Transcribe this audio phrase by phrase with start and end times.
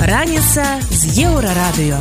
[0.00, 2.00] Раніца з еўрарадыё.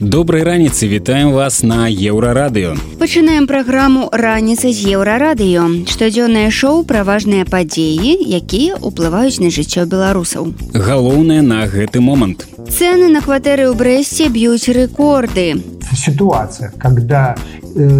[0.00, 2.76] Добрай раніцы вітаем вас на еўрарадыё.
[3.00, 5.88] Пачынаем праграму раніца з еўрарадыё.
[5.88, 10.52] Штодзённае шоу пра важныя падзеі, якія ўплываюць на жыццё беларусаў.
[10.76, 12.44] Галоўнае на гэты момант.
[12.68, 15.56] Цэны на кватэры ў брэсце б'юць рэкорды.
[15.96, 17.36] Ситуация, когда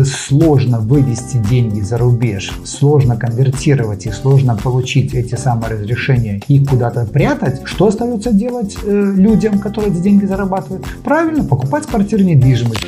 [0.05, 7.05] сложно вывести деньги за рубеж, сложно конвертировать и сложно получить эти самые разрешения и куда-то
[7.05, 10.85] прятать, что остается делать э, людям, которые эти деньги зарабатывают?
[11.03, 12.85] Правильно, покупать квартиры недвижимость.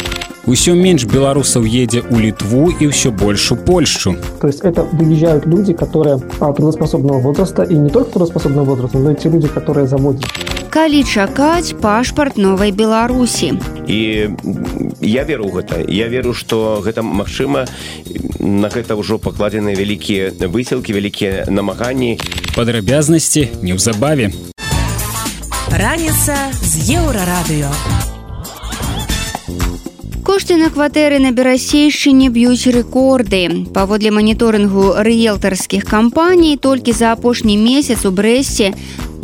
[0.50, 4.18] Усё менш беларусаў едзе ў літву і ўсё больш у Польшу.
[4.42, 9.12] То есть это выезжают люди, которые а, трудоспособного возраста, и не только трудоспособного возраста, но
[9.12, 10.26] и те люди, которые заводят.
[10.77, 13.57] Калі чакаць пашпарт новай Беларусі.
[13.89, 14.29] і
[15.01, 17.65] я веру гэта я веру што гэта магчыма
[18.41, 22.21] на гэта ўжо пакладзены вялікія высілкі вялікія намаганні
[22.53, 24.37] Падрабязнасці неўзабаве.
[25.73, 27.73] Раніца з еўрарадыё.
[30.29, 33.73] Кошты на кватэры на берасейшчыне б'юць рэкорды.
[33.73, 38.75] Паводле маніторынгу рыэлтарскіх кампаній толькі за апошні месяц у брэсце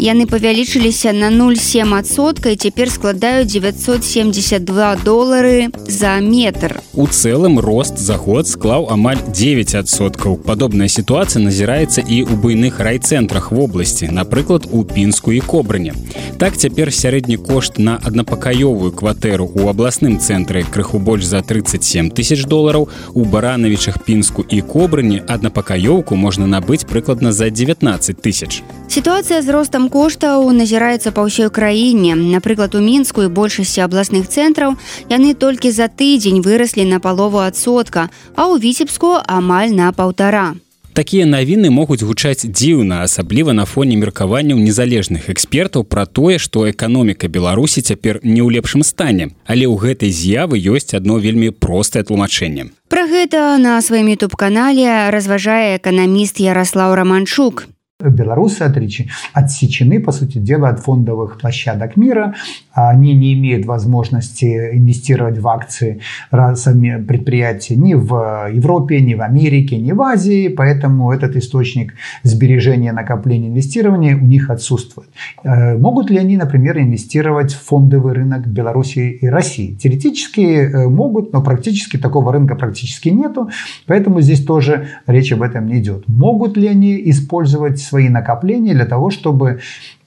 [0.02, 6.82] яны павялічыліся на 0,7сотка і цяпер складаюць 972 долары за метр.
[6.94, 10.42] У цэлым рост за год склаў амаль 9соткаў.
[10.42, 15.94] Падобная сітуацыя назіраецца і ў буйных райцэнтрах вобласці, напрыклад, у пінску і кобрыне.
[16.42, 22.42] Так цяпер сярэдні кошт на аднапакаёвую кватэру ў абласным цэнтры крыху больш за 37 тысяч
[22.50, 28.66] долараў, у баранавічах пінску і кобрыні аднапакаёўку можна набыць прыкладна за 19 тысяч.
[28.88, 32.16] Сітуацыя з ростам коштаў назіраецца па ўсёй краіне.
[32.16, 34.80] Напрыклад, у мінску і большасці абласных цэнтраў
[35.12, 40.56] яны толькі за тыдзень выраслі на палову адсотка, а ў віцебску амаль на паўтара.
[40.92, 47.32] Такія навіны могуць гучаць дзіўна, асабліва на фоне меркаванняў незалежных экспертаў пра тое, што эканоміка
[47.32, 49.32] Беларусі цяпер не ў лепшым стане.
[49.48, 52.68] Але ў гэтай з'явы ёсць адно вельмі простае тлумачэнне.
[52.92, 57.72] Пра гэта на сваім ютуб-канале разважае эканаміст Ярослаў Раманчук.
[58.10, 62.34] Белорусы отречи- отсечены, по сути дела, от фондовых площадок мира.
[62.72, 69.92] Они не имеют возможности инвестировать в акции предприятий ни в Европе, ни в Америке, ни
[69.92, 75.08] в Азии, поэтому этот источник сбережения, накопления, инвестирования у них отсутствует.
[75.44, 79.74] Э, Могут ли они, например, инвестировать в фондовый рынок Беларуси и России?
[79.74, 83.50] Теоретически э, могут, но практически такого рынка практически нету,
[83.86, 86.04] поэтому здесь тоже речь об этом не идет.
[86.08, 89.60] Могут ли они использовать свои накопления для того, чтобы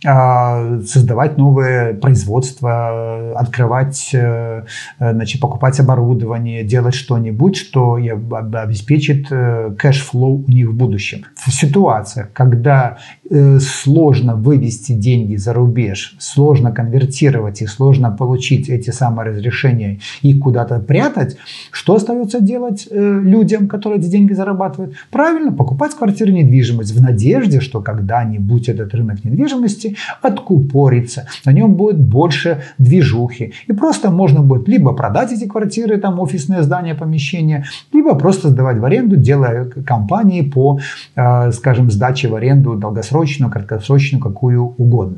[0.06, 4.64] создавать новое производство, открывать, э,
[5.00, 11.26] значит, покупать оборудование, делать что-нибудь, что обеспечит э, кэш-флоу у них в будущем.
[11.36, 12.98] В ситуациях, когда
[13.30, 20.38] э, сложно вывести деньги за рубеж, сложно конвертировать и сложно получить эти самые разрешения и
[20.38, 21.38] куда-то прятать,
[21.72, 24.96] что остается делать людям, которые эти деньги зарабатывают?
[25.12, 32.00] Правильно, покупать квартиры недвижимость в надежде, что когда-нибудь этот рынок недвижимости откупорится, на нем будет
[32.00, 33.54] больше движухи.
[33.68, 38.78] И просто можно будет либо продать эти квартиры, там офисные здания, помещения, либо просто сдавать
[38.78, 40.80] в аренду, делая компании по,
[41.16, 45.18] э, скажем, сдаче в аренду долгосрочную, краткосрочную, какую угодно.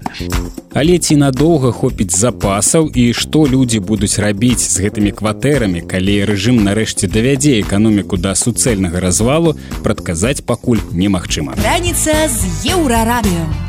[0.74, 6.62] Але ці надоўга хопіць запасаў і што людзі будуць рабіць з гэтымі кватэрамі, калі рэжым
[6.62, 11.58] нарэшце давядзе эканоміку да суцэльнага развалу, прадказаць пакуль немагчыма.
[11.66, 13.67] Раніца з еўрарадыё.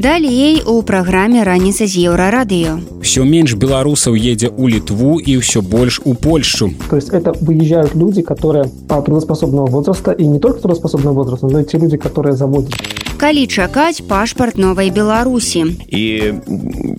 [0.00, 2.80] Далей у праграме раніца з еўрарадыё.
[3.04, 6.72] Усё менш беларусаў едзе ў літву і ўсё больш у Польшу.
[6.88, 11.60] То есть это выезжают люди, которые а, трудоспособного возраста, и не только трудоспособного возраста, но
[11.60, 12.72] и те люди, которые заводят.
[13.20, 15.76] Калі чакаць пашпарт новай Беларусі.
[15.92, 16.32] і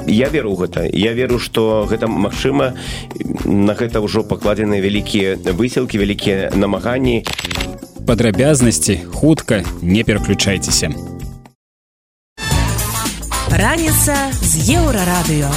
[0.06, 2.78] я веру ў гэта я веру што гэта магчыма
[3.46, 7.26] на гэта ўжо пакладзены вялікія высілкі вялікія намаганні
[8.06, 10.90] Падрабязнасці хутка не пераключайцеся.
[13.52, 15.52] Раніца з еўрарадыё.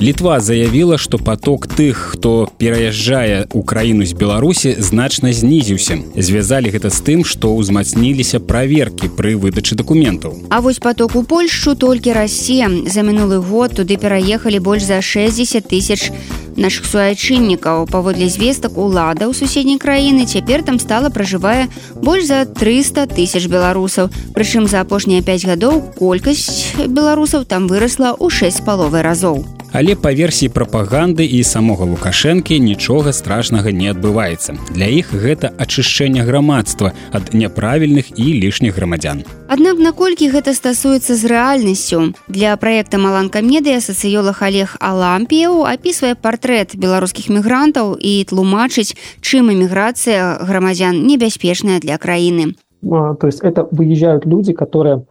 [0.00, 5.98] Літва заявіла, што поток тых, хто пераязджае ў краіну з Беларусі значна знізіўся.
[6.14, 10.38] Звязалі гэта з тым, што ўзмацніліся праверкі пры выдачы дакументаў.
[10.54, 12.70] А вось поток у Польшу толькі рассе.
[12.86, 16.14] За мінулы год туды пераехалі больш за 60 тысяч
[16.54, 17.90] наших суайчыннікаў.
[17.90, 21.66] Паводле звестак улада ў суседняй краіны цяпер там стала пражывае
[21.98, 24.14] больш за 300 тысяч беларусаў.
[24.30, 29.57] Прычым за апошнія 5 гадоў колькасць беларусаў там вырасла ў 6 з паловай разоў.
[29.72, 34.56] Але па версіі прапаганды і самога лукашэнкі нічога страшнага не адбываецца.
[34.72, 39.28] Для іх гэта ачышчэнне грамадства ад няправільных і лішніх грамадзян.
[39.48, 46.72] Аднак наколькі гэта стасуецца з рэальнасцю для праекта маланка медыя сацыёлог Олег Алампіяў апісвае партрэт
[46.80, 52.56] беларускіх мігрантаў і тлумачыць, чым эміграцыя грамадзян небяспечная для краіны.
[52.80, 55.04] То есть это выезжают люди, которые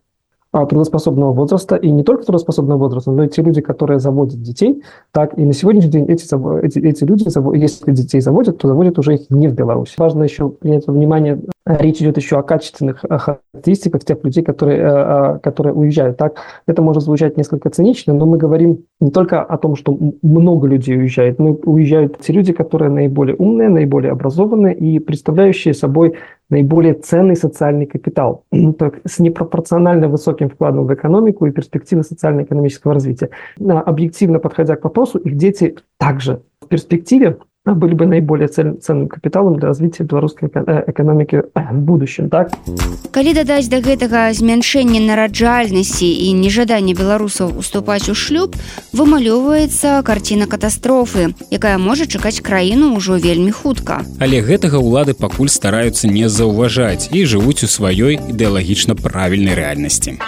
[0.51, 4.81] трудоспособного возраста, и не только трудоспособного возраста, но и те люди, которые заводят детей.
[5.11, 6.25] Так, и на сегодняшний день эти,
[6.65, 7.25] эти, эти люди,
[7.57, 9.95] если детей заводят, то заводят уже их не в Беларуси.
[9.97, 15.39] Важно еще принять внимание, речь идет еще о качественных характеристиках тех людей, которые, э, э,
[15.39, 16.17] которые уезжают.
[16.17, 20.67] Так, это может звучать несколько цинично, но мы говорим не только о том, что много
[20.67, 26.15] людей уезжает, но уезжают те люди, которые наиболее умные, наиболее образованные и представляющие собой
[26.49, 33.29] наиболее ценный социальный капитал с непропорционально высоким вкладом в экономику и перспективы социально-экономического развития.
[33.59, 37.37] Объективно подходя к вопросу, их дети также в перспективе
[37.75, 42.51] были бы наиболее ценным капіталам для развіцця беларускай эканомікі в будущем так?
[43.11, 48.55] Калі дадаць да гэтага змяншэнне нараджальнасці і нежаданне беларусаў уступаць у шлюб
[48.93, 54.03] вымалёўваецца карціна катастрофы якая можа чакаць краіну ўжо вельмі хутка.
[54.19, 60.19] Але гэтага ўлады пакуль стараюцца не заўважаць і жывуць у сваёй ідэалагічна правільнай рэальнасці.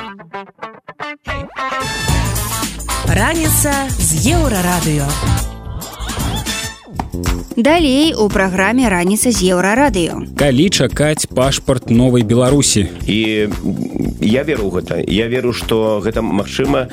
[3.10, 5.49] Раніца з еўрарадыё
[7.56, 10.36] Далей у праграме раніца з еўрарадыё.
[10.40, 12.88] Калі чакаць пашпарт новай Беларусі.
[13.06, 13.50] І
[14.22, 15.04] я веру гэта.
[15.04, 16.88] Я веру, што гэта магчыма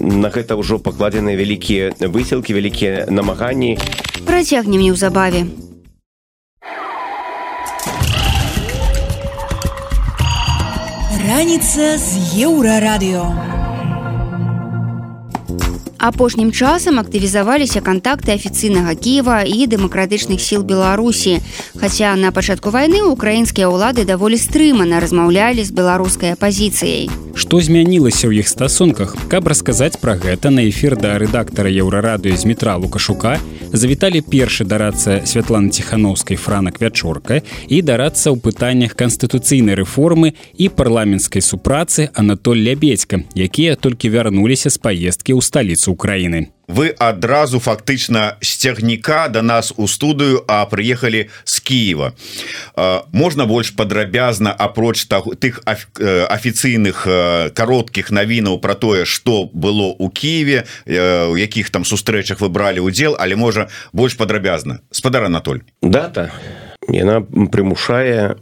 [0.00, 3.78] на гэта ўжо пакладзеныя вялікія высілкі, вялікія намаганні.
[4.24, 5.46] Працягнем неўзабаве.
[11.28, 13.49] Раніца з еўрарадыё
[16.00, 21.44] апошнім часам актывізаваліся кантакты афіцыйнага кіева і дэмакратычных сіл беларусі.
[21.76, 27.12] Хаця на пачатку вайны украінскія ўлады даволі стрымана размаўлялі з беларускай апазіцыяй.
[27.36, 29.12] Што змянілася ў іх стасунках?
[29.28, 33.36] Каб расказаць пра гэта на эфір да рэдактара еўрарадыё з метра лукашука
[33.72, 41.42] завіталі першы дарацца святлана ціхановскай франак вячорка і дарацца ў пытаннях канстытуцыйнай рэформы і парламенцкай
[41.42, 46.50] супрацы анатоль лябедька якія толькі вярнуліся з паездкі ў сталіцу Украины.
[46.70, 52.14] Вы адразу фактычна сцягніка до да нас у студыю а прыехалі з Киева
[53.12, 57.02] можна больш падрабязна апроч тых афіцыйных
[57.58, 63.16] кароткіх навінаў про тое что было у Киеве у якіх там сустрэчах вы бралі удзел
[63.18, 64.80] але можа больш падрабязна.
[64.90, 65.66] Спадар Анатоль.
[65.82, 66.30] Дата
[66.88, 68.38] яна прымушае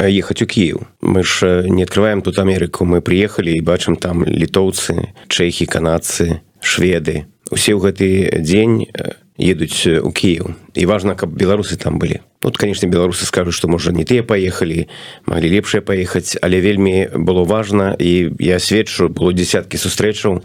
[0.00, 5.12] ехаць у Киев мы ж не открываем тут Амерыку мы приехали і бачым там літоўцы
[5.28, 7.30] чэхі канадцы шведы.
[7.54, 8.08] Усе ў гэты
[8.42, 8.90] дзень
[9.38, 12.26] едуць у Кіев і важна каб беларусы там былі.
[12.42, 14.90] Тут конечно беларусы скажуць что можа не тыя паехалі
[15.30, 17.94] маглі лепшае паехаць але вельмі было важна.
[17.94, 20.42] І я сведчу было десяткі сустрэчаў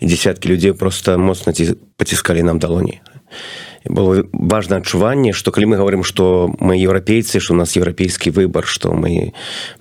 [0.00, 3.02] десяткі людзей просто моцна ці паціскалі нам далоні
[3.84, 8.64] было важно адчуванне что калі мы говорим что мы еўрапейцы что у нас еўрапейскі выбор
[8.66, 9.32] что мы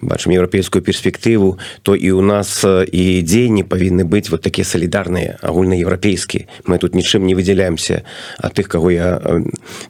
[0.02, 6.48] бачым еўрапейскую перспектыву то і у нас і дзеянні павінны быць вот такія салідарныя агульнаеўрапейскі
[6.66, 8.04] мы тут нічым не выдзяляемся
[8.38, 9.22] а тых кого я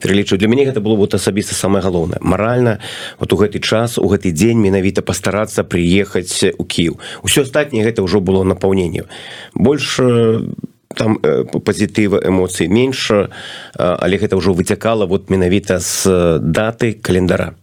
[0.00, 2.18] пералічу для мяне гэта было вот асабіста самое галоўнае.
[2.20, 2.78] Маральна
[3.18, 8.02] вот у гэты час у гэты дзень менавіта пастарацца приехаць у Кіў усё астатняе гэта
[8.02, 9.04] ўжо было напаўненне.
[9.54, 10.54] Больше
[10.94, 13.12] там э, пазітыва эмоцый менш
[13.76, 17.54] але гэта ўжо выцякала вот менавіта з даты календара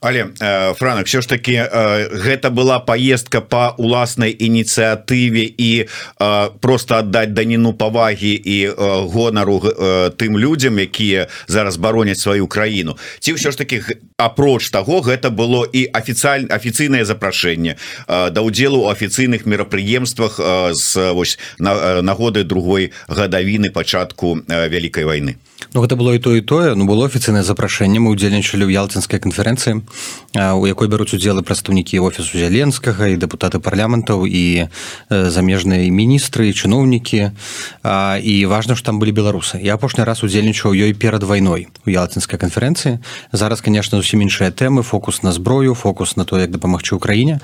[0.00, 5.86] але э, франак все ж таки э, гэта была поездка по уласнай ініцыятыве і
[6.20, 8.74] э, просто аддаць даніну павагі і э,
[9.06, 12.96] гонару э, тым людям якія зараз бароняць сваю краіну.
[13.20, 13.82] Ці ўсё ж таки
[14.16, 17.76] апроч того гэта было і офіцыяль афіцыйнае запрашэнне
[18.08, 24.68] э, да удзелу у афіцыйных мерапрыемствах э, з вось на нагоды другой гадавіны пачатку э,
[24.68, 25.36] вялікай войны
[25.74, 29.22] Ну гэта было і то і тое ну было афіцыйнае запрашэнне мы удзельнічалі ў ялтынскай
[29.22, 29.86] канферэнцыі
[30.34, 34.66] у якой бяруць удзелы прадстаўнікі офісу зяленскага і дэпутаты парламентаў і
[35.10, 40.90] замежныя міністры і чыноўнікі і важна што там былі беларусы я апошні раз удзельнічаў ёй
[40.90, 42.98] перад вайной у ялтынскай канферэнцыі
[43.30, 47.38] зараз конечно зусім іншыя тэмы фокус на зброю фокус на то як дапамагчы ўкраіне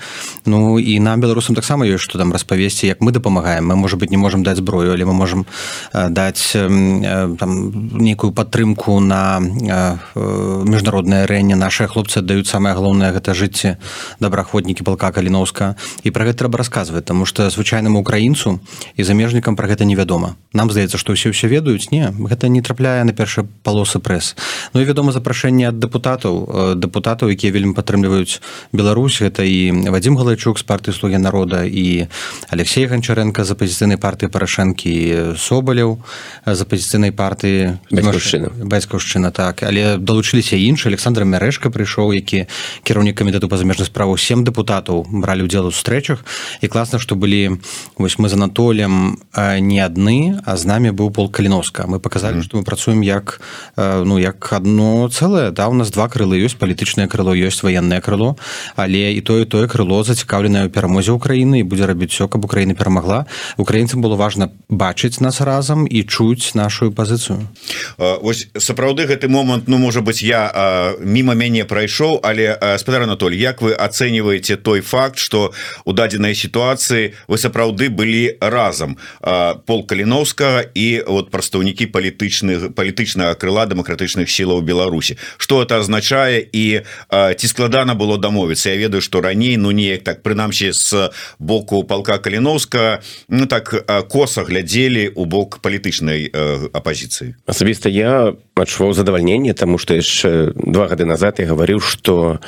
[0.47, 4.11] ну і нам беларусам таксама ёсць што там распавесці як мы дапамагаем мы можа быть
[4.11, 5.47] не можемм даць зброю але мы можемм
[5.95, 7.51] даць там
[8.07, 13.77] нейкую падтрымку на міжнароднае арэнне наши хлопцы аддаюць самае галоўнае гэта жыцці
[14.23, 15.75] добраахвотнікі палка каліновска.
[16.07, 18.61] І про гэта трэба расказваць тому что звычайнаму украінцу
[18.95, 20.37] і замежнікам про гэта невядома.
[20.55, 21.91] Нам здаецца что ўсе ўсё ведаюць.
[21.91, 24.37] Не гэта не трапляе на першыя палосы прэс.
[24.75, 28.39] Ну і вядома запрашэнне ад депутатаў депутатаў якія вельмі падтрымліваюць
[28.73, 29.19] Беларусь.
[29.19, 32.07] Гэта і Вадзім галайчук з партыі слугі народа і
[32.51, 35.99] Алексей ганчаренко з апозіцыйнай партыі парашэнкі собаляў
[36.47, 39.31] з апозіцыйнай партыі бацькаўшчына.
[39.31, 39.63] Так.
[39.63, 40.91] Але далучыліся іншыя.
[40.93, 42.47] Александр мярэшка прыйшоў які
[42.85, 46.25] кіраўнік камітэту па замежных справаў сем депутатаў бралі удзел у сустрэчах.
[46.61, 47.59] І класна што былі
[47.99, 51.87] вось мы з анатолем не адны а з нами быў пол каліновска.
[51.87, 53.41] Мы показалі што мы працуем як
[53.77, 55.69] ну як одно цэлае да.
[55.69, 58.37] У нас два крылы ёсць палітычнае крыло ёсць военное крыло.
[58.77, 62.75] Але і тое тое крыло зацікаўленае ў перамозе Украіны і будзе рабіць все каб Украіна
[62.75, 63.27] перамагла.
[63.57, 67.47] Украінцам было важна бачыць нас разам і чуць нашу пазіцыю
[67.99, 73.63] ось сапраўды гэты момант ну можа быть я мимо мяне прайшоў але спадар Анатоль як
[73.63, 75.53] вы ацэньваеце той факт что
[75.85, 78.97] у дадзенай сітуацыі вы сапраўды былі разам?
[79.67, 85.19] Пол каліновска і вот прадстаўнікі палітычных палітычнага крыла дэмакратычных сілаў Беларусі.
[85.37, 88.71] Что это означае і ці складана было дамовіцца?
[88.71, 93.75] Я ведаю что раней ну неяк так прынамсі с боку палка каліновска ну так
[94.09, 96.31] коса глядзелі у бок палітычнай
[96.73, 102.41] апозіцыі асабіста я адчуваў задавальненне тому что яшчэ два гады назад я гаварыў что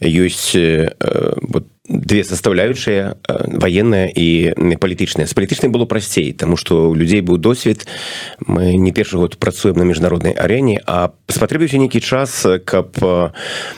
[0.00, 7.20] ёсць вот две составляющие военная і палітычная з палітычнай было прасцей тому что у людзей
[7.20, 7.86] быў досвед
[8.46, 12.94] мы не першы год працуем на міжнароднай арэне а спатрэбіўся нейкі час каб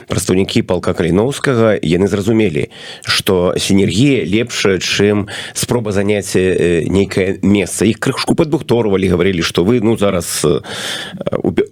[0.07, 2.69] прадстаўнікі палка каліноўскага яны зразумелі
[3.03, 7.89] что сінергія лепшая чым спроба заняць нейкае месца.
[7.89, 10.45] Іх крышку падбухторвалі гаварылі что вы ну зараз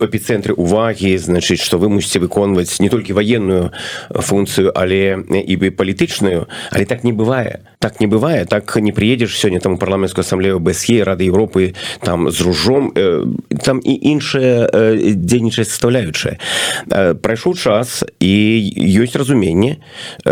[0.01, 3.71] эпіцэнтры увагі значыць что вы мусіце выконваць не толькі военную
[4.11, 9.39] функцыю але і бы палітычную але так не бывае так не бывае так не приедешь
[9.39, 13.25] сёння там парламенскую ассамблею бСе рады Европы там з ружом э,
[13.63, 16.39] там і іншая э, дзейнічаць составляючая
[16.91, 18.33] э, прайшоў час і
[18.77, 19.79] ёсць разуменне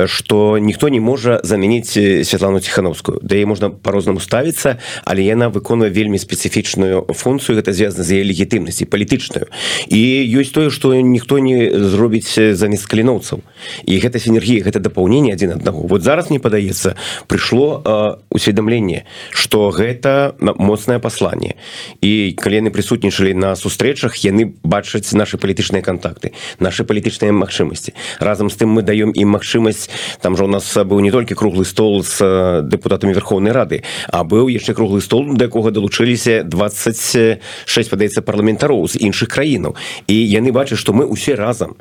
[0.06, 1.92] что ніхто не можа замяніць
[2.24, 8.04] Святлану тихохановскую да ей можна по-рознаму ставіцца але яна выконвае вельмі спецыфічную функцыю гэта звязана
[8.04, 9.48] з яе легітымнасці палітычную
[9.88, 10.02] і
[10.38, 13.42] ёсць тое что ніхто не зробіць замест каліноўцаў.
[13.84, 15.86] І гэта сінергія гэта дапаўнение адзін аднаго.
[15.86, 16.96] Вот зараз мне падаецца
[17.26, 17.82] прыйшло
[18.30, 21.56] усведомленне что гэта моцнае посланне
[22.00, 27.94] і калі яны прысутнічалі на сустрэчах яны бачаць наши палітычныя контакты наши палітычныя магчымасці.
[28.20, 29.88] Разам з тым мы даем ім магчымасць
[30.20, 32.18] там жа у нас быў не толькі круглы стол с
[32.62, 39.00] депутатамі верховной рады а быў яшчэ круглы стол да якога далучыліся 26 падаецца парламентароў з
[39.00, 39.76] іншых краінаў.
[40.06, 41.76] І яны бачаць что мы усе разам.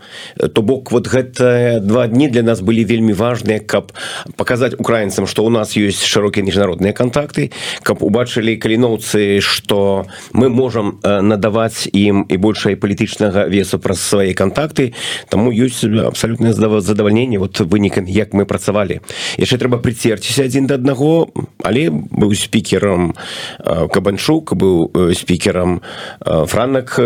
[0.53, 3.91] То бок вот гэта два дні для нас былі вельмі важныя каб
[4.35, 7.51] показать украінцам что у нас есть широкія міжнародныя контакты
[7.83, 14.93] каб убачылі каліноўцы что мы можем надаваць ім і большай палітычнага весу праз свае контакты
[15.29, 19.01] тому ёсць абсолютное задавальненне вот вынікам як мы працавалі.
[19.37, 21.27] Яшчэ трэба прыцерціся адзін да аднаго
[21.63, 23.13] але быў спікером
[23.91, 25.81] кабанчук быў спікером
[26.23, 26.99] франак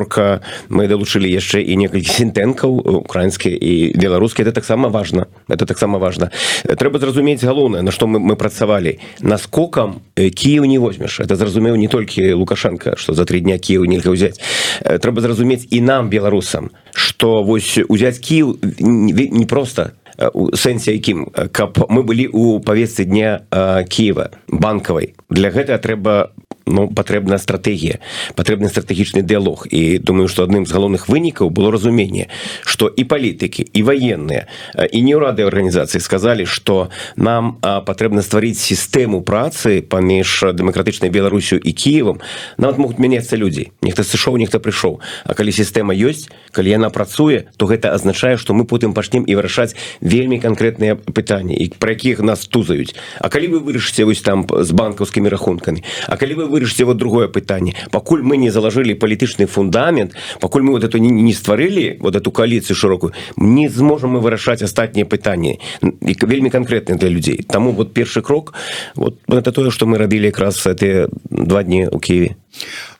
[0.00, 5.26] вечорка мы далучылі яшчэ і некалькі сінтэнкаў украінскія і беларускія это таксама важно.
[5.48, 6.30] Это таксама важно.
[6.64, 8.98] Трэба зразумець галоўнае на што мы, мы працавалі.
[9.20, 14.10] Наскокам Кіев не возьмеш это зразумеў не толькі лукашенко что за три дня Кіев нельга
[14.10, 14.40] ўзяць.
[14.80, 19.92] Трэба зразумець і нам беларусам что вось узяць Кіев не просто
[20.32, 23.44] у сэнсе якім каб мы былі у павесцы дня
[23.88, 25.14] Киева банкавай.
[25.28, 26.32] Для гэта трэба
[26.66, 28.00] ну патрэбна стратегія
[28.34, 32.28] патрэбны стратэгічны дыалог і думаю что адным з галоўных вынікаў было разуменне
[32.64, 39.22] что і палітыкі і военные і не ўрады арганізацыі сказалі что нам патрэбна стварыць сістэму
[39.22, 42.20] працы паміж дэмакратычнай беларусю і кіевам
[42.58, 47.48] нават могуць мяняцца людзі нехта сышоў нехта прыйшоў А калі сістэма ёсць калі яна працуе
[47.56, 52.20] то гэта азначае что мы потым пачнем і вырашаць вельмі канкрэтныя пытанні і пра якіх
[52.20, 56.84] нас тузаюць А калі вы вырашыце вось там з банкаўскімі рахункамі А калі вы вырашыце
[56.84, 61.32] вот другое пытанне пакуль мы не залажылі палітычны фундамент пакуль мы вот эту не, не
[61.32, 67.42] стварылі вот эту коаліцыю шырокую не зможам мы вырашаць астатнія пытанні вельмі канкрэтны для людзей
[67.48, 68.54] таму вот першы крок
[68.96, 72.36] вот это тое что мы рабілі якраз эти два дні у Киеве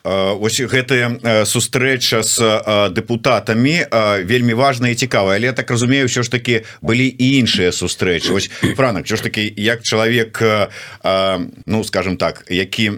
[0.05, 2.41] ось гэтая сустрэча с
[2.91, 3.85] депутатамі
[4.25, 5.37] вельмі важная і цікавая.
[5.37, 8.33] Але так разумею все ж таки былі і іншыя сустрэчы.
[8.33, 10.43] Ось франак ж таки як чалавек
[11.67, 12.93] ну скажем так які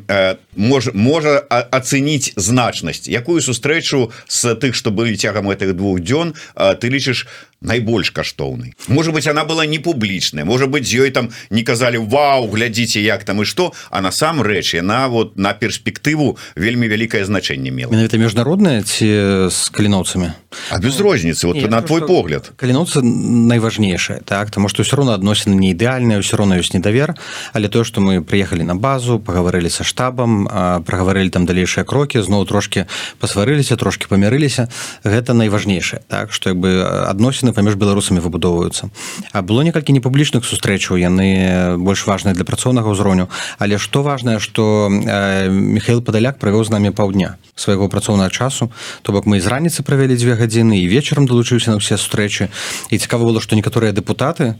[0.57, 3.09] можа можа ацэніць значнасць.
[3.09, 7.27] Якую сустрэчу з тых што былі цягам гэтых двух дзён ты лічыш
[7.63, 8.75] найбольш каштоўнай.
[8.89, 13.01] Может быть она была не публічная может быть з ёй там не казалі Вау глядзіце
[13.01, 17.93] як там і что а насамрэч яна вот на перспектыву вельмі вялікае значэнне мела.
[17.93, 19.07] Это міжнародная ці
[19.51, 20.33] з каліноўцамі?
[20.71, 22.53] А без розніцы вот не, на твой погляд.
[22.57, 27.15] Каліноўцы найважнейшае так тому что все равно адносіны не ідэальная ўсё роўно ёсць недавер.
[27.53, 30.49] Але тое что мы приехали на базу пагаварылі са штабам
[30.85, 32.87] прагаварылі там далейшыя крокі зноў трошки
[33.21, 34.69] пасварыліся трошки памірыліся
[35.05, 38.91] гэта найважнейшае так что як бы адносіны паміж беларусамі выбудоўваюцца
[39.33, 43.29] а было некалькі непублічных сустрэчаў яны больш важныя для працоўнага ўзроўню
[43.59, 48.73] але што важнае что э, михаил падаляк правёў з намі паўдня свайго працоўнага часу.
[49.03, 52.49] То бок мы з раніцы правялі дзве гадзіны і вечарам далучыўся на ўсе сустрэчы
[52.91, 54.57] і цікава было што некаторыя дэпутаты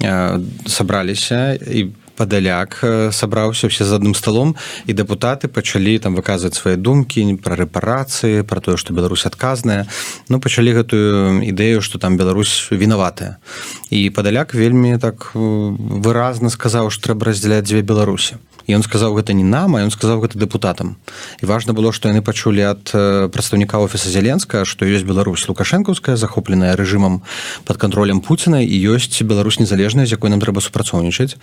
[0.00, 2.78] э, сабраліся і по падаляк
[3.10, 4.54] сабраўся все з адным сталом
[4.86, 9.90] і дэпутаты пачалі там выказваць свае думкі пра рэпарацыі про тое што Беларусь адказная.
[10.30, 13.42] Ну пачалі гэтую ідэю что там Беларусь вінаватая.
[13.90, 18.38] І падаляк вельмі так выразна сказаў што трэба раздзяляць дзве беларусі
[18.68, 20.96] ён сказаў гэта не нам а ён сказаў гэта депутатам
[21.42, 22.84] і важна было што яны пачулі ад
[23.32, 27.22] прадстаўніка офіса зяленска што ёсць Беларусь лукашэнкаўская захопленая рэжымам
[27.64, 31.36] под контролем Пуціна і ёсць Беларусь незалежная з якой нам трэба супрацоўнічаць.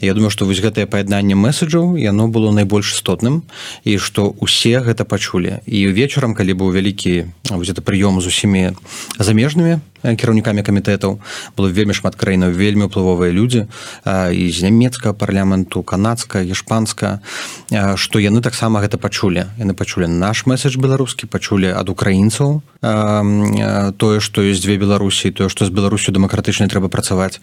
[0.00, 3.42] Я думаю што вось гэтае паяднанне месседжаў яно было найбольш істотным
[3.84, 5.60] і што усе гэта пачулі.
[5.66, 8.76] І вечарам калі быў вялікі это прыём з усімі
[9.18, 11.16] замежнымі кіраўнікамі камітэтаў
[11.56, 13.64] было вельмі шмат краінаў вельмі ўплывовыя людзі
[14.04, 17.24] і з нямецкага парламенту канадска ішпанска
[17.96, 19.48] што яны таксама гэта пачулі.
[19.56, 22.60] Яны пачулі наш месседж беларускі пачулі ад украінцаў
[23.96, 27.40] тое што ёсць дзве беларусі тое што з беларусю дэмакратычнай трэба працаваць.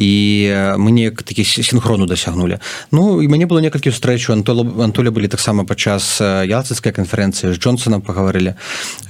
[0.00, 2.56] І мы неяк такі синхрону дасягнулі.
[2.88, 8.00] Ну і мяне было некалькі сустрэчу антола антоля былі таксама падчас ялцыцкай канферэнцыі з джонсонам
[8.00, 8.56] пагаварылі.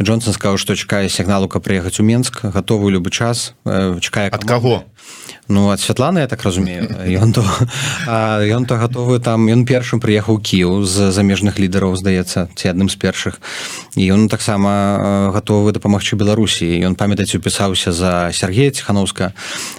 [0.02, 4.44] Джонсон сказаў што чакае сігналу каб прыехаць у менск гатовы ў любы час чакае ад
[4.44, 4.84] каго
[5.48, 7.40] Ну ад святланы я так разумею ён то
[8.44, 12.96] ён то гатовы там ён першым прыехаў кіў з замежных лідараў здаецца ці адным з
[13.00, 13.40] першых
[13.96, 19.32] і ён таксама гатовы дапамагчы беларусі ён памятаць упісаўся за Сергея ціхановска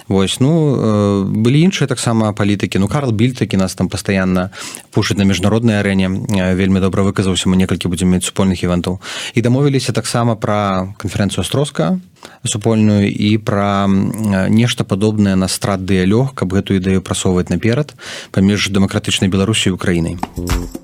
[0.08, 4.50] восьось ну былі іншыя таксама палітыкі ну Карл біль такі нас там пастаянна
[4.90, 6.10] пушыць на міжнароднай арэне
[6.58, 8.98] вельмі добра выказаўся мы некалькі будзем мець супольных івентаў
[9.34, 12.00] і дамовіліся таксама пра канферэнцыю астроска
[12.44, 13.86] супольную і пра
[14.48, 17.94] нешта падобнае на страт дыялёг каб гэтую ідэю прасоўваць наперад
[18.32, 20.16] паміж дэмакратычнай беларусі украінай.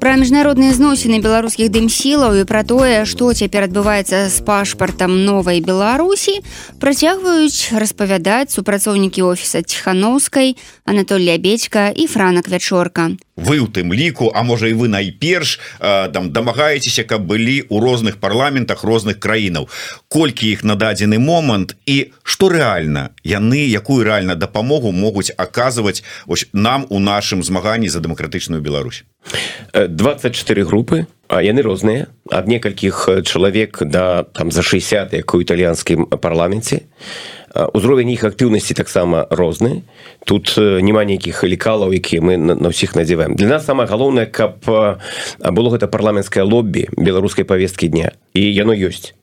[0.01, 6.45] Пра міжнародныя зносіны беларускіх дымсілаў і пра тое што цяпер адбываецца з пашпартам новай беларусі
[6.79, 13.17] працягваюць распавядаць супрацоўнікі офіса ціхановскай Анатолія бечка і франак вячорка.
[13.37, 18.17] Вы у тым ліку а можа і вы найперш там дамагаецеся каб былі у розных
[18.17, 19.69] парламентах розных краінаў.
[20.09, 23.13] Колькі іх на дадзены момант і што рэальна?
[23.23, 29.05] Яны якую рэальна дапамогу могуць аказваць ось нам у нашым змаганні за дэмакратычную Беларусь.
[29.73, 32.07] 24 групы а яны розныя.
[32.31, 36.87] Ад некалькіх чалавек да там за 60 як у італьянскім парламенце.
[37.73, 39.83] Узровень іх актыўнасці таксама розны.
[40.25, 43.35] Тут няма нейкіх лекалаў якія мы на ўсіх надзяваем.
[43.35, 48.13] Для нас самое галоўнае каб было гэта парламенцкае лоббі беларускай повесткі дня.
[48.35, 49.17] І яно ёсць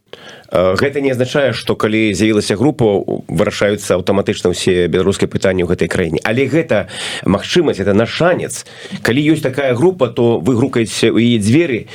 [0.53, 6.19] Гэта не азначае, што калі з'явілася група вырашаюцца аўтаматычна ўсе беларускія пытанні ў гэтай краіне.
[6.21, 6.93] Але гэта
[7.25, 8.61] магчымасць это наш шанец.
[9.01, 11.89] Калі ёсць такая група, то вы грукаеце ў яе дзверы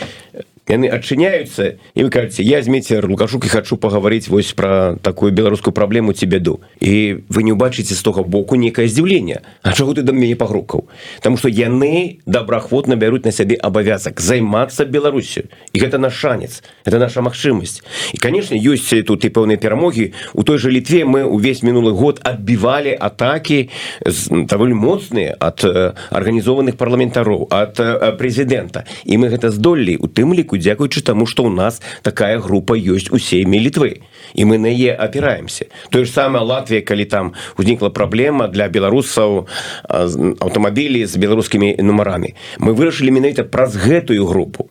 [0.69, 5.73] яны адчыняются і вы кажаце я змейцер лукашук і хочу паговорыць вось про такую беларускую
[5.73, 9.41] праблему ці бяду і вы не убачыце з того боку некае здзіўленне.
[9.63, 10.89] А чаго ты да мяне пагрукаў?
[11.21, 15.49] Таму что яны добраахвотна бяруць на сябе абавязак займацца Беларусю.
[15.73, 17.83] І гэта наш шанец это наша магчымасць.
[18.13, 20.13] І канешне ёсць тут і пэўныя перамогі.
[20.35, 23.71] У той же літве мы увесь мінулы год адбівалі атаки
[24.05, 25.65] даволі моцныя ад
[26.11, 27.81] арганізованых парламентароў ад
[28.19, 28.85] прэзідэнта.
[29.05, 33.11] І мы гэта здолелі у тым ліку дзякуючы таму што ў нас такая група ёсць
[33.11, 34.03] усеймі літвы.
[34.35, 39.47] І мы на е опіраемся тое ж самае Латвія калі там узнікла праблема для беларусаў
[39.89, 42.35] аўтамабілі з беларускімі нумарамі.
[42.59, 44.69] Мы вырашылі менавіта праз гэтую групу.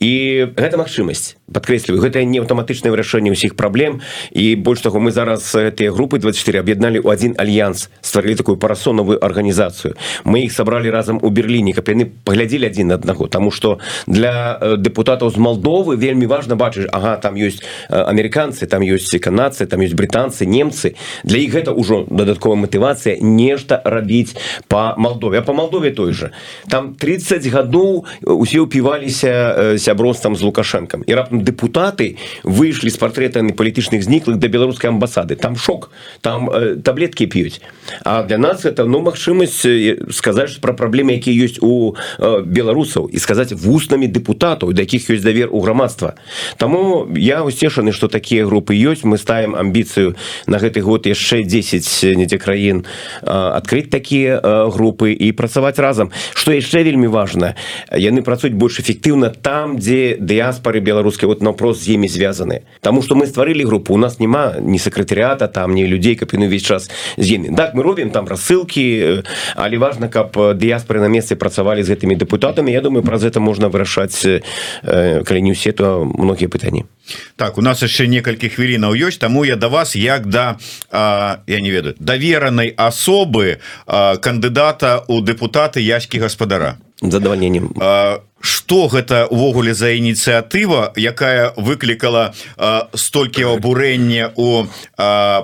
[0.00, 4.00] І гэта магчымасць подкрэсліваю гэта не аўтаматычнае вырашэнне ўсіх праблем.
[4.32, 9.20] І больш таго мы зараз гэтыя групы 24 аб'ядналі ў адзін альянс стварылі такую парасонавую
[9.20, 9.96] арганізацыю.
[10.24, 13.28] Мы іх сабралі разам у берерліне каб яны паглядзелі адзін аднаго.
[13.28, 18.82] Таму што для депутатаў депутатаў з Малдовы вельмі важна бачыць Ага там ёсць амерыканцы там
[18.82, 20.94] ёсць канадцы там ёсць брытанцы немцы.
[21.24, 24.36] Для іх гэта ўжо дадатковая матывацыя нешта рабіць
[24.68, 25.42] по Малдове.
[25.42, 26.32] По Малдове той же
[26.68, 31.04] там 30 гадоў усе ўпіваліся сяброствам з лукашэнкам.
[31.06, 35.36] І раптам депутаты выйшлі з партрэтамі палітычных зніклых да беларускай амбасады.
[35.36, 37.60] Там шок там э, таблетки п'юць.
[38.04, 39.66] А для нас это ну магчымасць
[40.12, 45.24] сказаць пра праблемы якія ёсць у э, беларусаў і сказаць вуснамі депутатаў да якіх ёсць
[45.24, 46.14] давер у грамадства.
[46.56, 49.04] Таму я усцешаны что такія групы ёсць.
[49.04, 50.16] Мы ставим амбіцыю
[50.46, 52.84] на гэты год яшчэ 10 недзе краін
[53.22, 56.10] адкрыць такія групы і працаваць разам.
[56.34, 57.54] Что яшчэ вельмі важно
[57.92, 62.62] яны працуюць больш эфектыўна там дзе дыяспоры беларускай вот напрос з імі звязаны.
[62.80, 66.46] Таму что мы стварылі групу у нас няма ні сакратарыата там не людзей каб яны
[66.46, 67.56] увесь час з імі.
[67.56, 69.24] Так мы робім там рассылкі
[69.56, 73.68] але важно каб дыяспоры на месцы працавалі з гэтымі депутатамі Я думаю праз это можна
[73.68, 74.42] вырашаць
[75.24, 76.84] калі не ўсе то многія пытанні
[77.36, 80.58] так у нас яшчэ некалькі хвілінаў ёсць таму я да вас як да
[80.90, 87.72] а, я не ведаю даверанай асобы кандыдата у депутаты яські гаспадара задавальненнем
[88.40, 92.34] что гэта увогуле за ініцыятыва якая выклікала
[92.94, 94.66] столькі абурэння у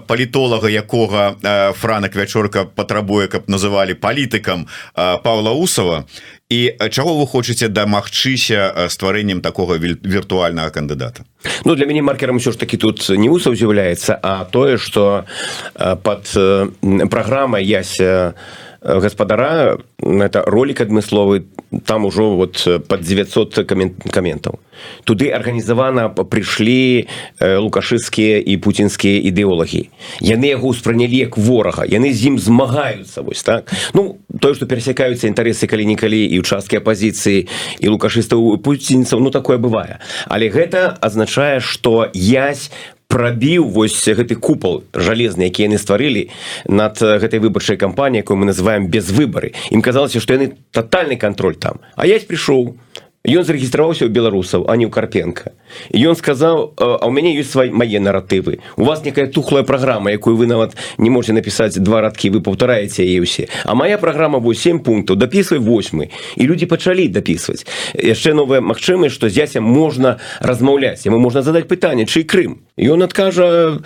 [0.07, 6.05] палітолага якога франак вячорка патрабуе каб называлі палітыкам Павла усова
[6.51, 11.25] і чаго вы хочаце дамагчыся стварэннем такого віртуальнага кандыдата?
[11.65, 15.25] Ну для мяне маркером ўсё ж таки тут не усаў з'яўляецца а тое что
[15.75, 16.31] под
[17.11, 18.35] праграмай яся
[18.85, 21.47] гаспадара это ролик адмысловы
[21.87, 23.67] там ужо вот под 900
[24.13, 24.61] каментаў
[25.05, 27.09] туды арганізавана прыйшлі
[27.41, 29.89] лукашыцкія і пуцінскія ідэолагі
[30.21, 31.85] яны яго ўспранялі як ворага.
[31.89, 33.73] Яны з ім змагаюцца вось так.
[33.95, 37.49] Ну тое што перасякаюцца інтарэсы калі-нікалі і участкі апозіцыі
[37.81, 40.01] і лукашыстаў пуцінцаў ну такое бывае.
[40.29, 42.71] Але гэта азначае што язь
[43.09, 46.29] прабіў вось гэты купал жалезны які яны стварылі
[46.69, 51.57] над гэтай выбарчай кампаніяй якую мы называем без выбары ім казалася што яны тотальны контроль
[51.57, 51.81] там.
[51.97, 52.77] А я прыйшоў.
[53.25, 55.57] Ён зарэгістраваўся ў беларусаў а не ў карпенко
[55.91, 60.11] і ён сказаў а ў мяне ёсць свай мае наратывы у вас некая тухлая праграма
[60.11, 63.49] якую вы нават не можете напісаць два радкі вы паўтараеце яе ўсе.
[63.65, 69.29] А моя праграма 8 пунктаў дапісвай восьмы і людзі пачалі дапісваць яшчэ новая магчымасць што
[69.29, 72.65] зяся можна размаўляць яму можна задаць пытанне чый Крым?
[72.79, 73.79] Ён адкажа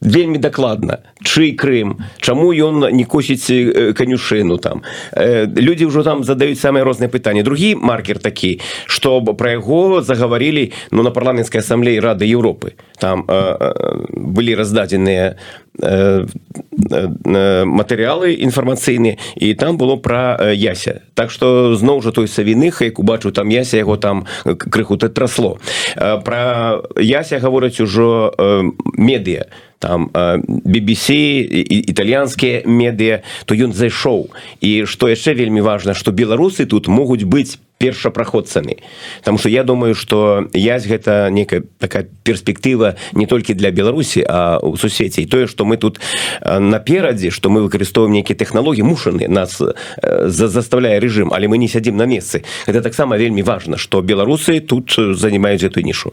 [0.00, 1.98] вельмі дакладна чый Крым?
[2.20, 3.50] Чаму ён не косіць
[3.94, 4.82] канюшыну там?
[5.16, 7.42] Людзі ўжо там задаюць самыя розныя пытанні.
[7.42, 12.72] Другі маркер такі что про яго загаварілі ну на парламенской ассамблеі рады Европы.
[12.98, 15.36] Там э, э, былі раздадзеныя
[15.76, 21.02] э, э, матэрыялы інфармацыйныя і там было про яся.
[21.14, 25.58] Так что зноў жа той савіных як убачыў там яся яго там крыху ты трасло.
[25.96, 28.62] Про яся гавораць ужо э,
[28.96, 29.44] медыа
[29.78, 31.44] там BBC
[31.92, 34.32] італьянскія медыа то ён зайшоў.
[34.64, 38.76] І што яшчэ вельмі важна што беларусы тут могуць быць першапраходцамі.
[39.22, 44.58] Таму что я думаю что язь гэта некая такая перспектыва не толькі для беларусі а
[44.58, 46.00] у сусвеце і тое что мы тут
[46.44, 49.62] наперадзе что мы выкарыстоўваем нейкія технологлогі мушаны нас
[50.02, 52.42] заставляе режим але мы не сядзім на месцы.
[52.66, 56.12] Это таксама вельмі важно что беларусы тут занимаюць эту нішу.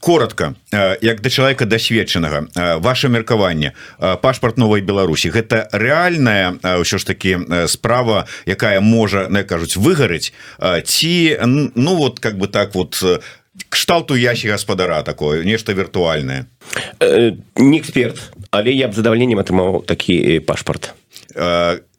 [0.00, 0.54] Коротко
[1.02, 2.48] як да чалавека дасведчанага
[2.80, 5.30] ваше меркаванне пашпарт новой Беларусі.
[5.30, 11.01] Гэта реальная ўсё ж таки справа якая можа не кажуць выгарыць ці
[11.42, 13.02] ну вот как бы так вот
[13.68, 16.46] кшталту ящик гаспадара такое нешта віртуальное
[17.56, 20.94] не эксперт але я б задавальненнем атрымаў такі пашпарт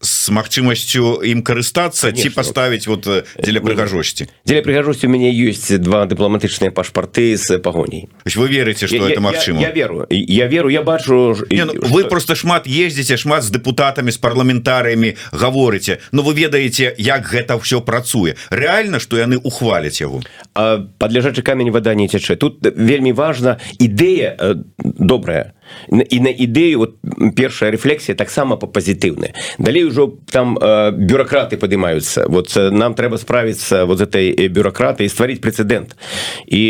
[0.03, 3.07] с магчымасцю ім карыстацца ці паставіць вот.
[3.07, 8.87] э, дзеля прыгажосці дзеля прыгажосці у мяне ёсць два дыпламатычныя пашпарты з пагоняй вы верыце
[8.87, 12.67] что это магчыма я, я веру я веру я бачу Не, ну, вы просто шмат
[12.67, 18.35] ездзіце шмат з дэпутатамі з парламентарыямі гаворыце но вы ведаеце як гэта все працуе.
[18.49, 20.21] Реально что яны ухваляць яго
[20.53, 25.53] падляжачы камень вода не цячэ тут вельмі важна ідэя э, добрая.
[25.89, 26.91] І на ідэю вот
[27.35, 33.85] першая рэфлексія таксама па пазітыўная далей ўжо там э, бюракраты падымаюцца вот нам трэба справіцца
[33.85, 35.93] вот этой бюракраты і стварыць прэцэдэнт
[36.49, 36.63] і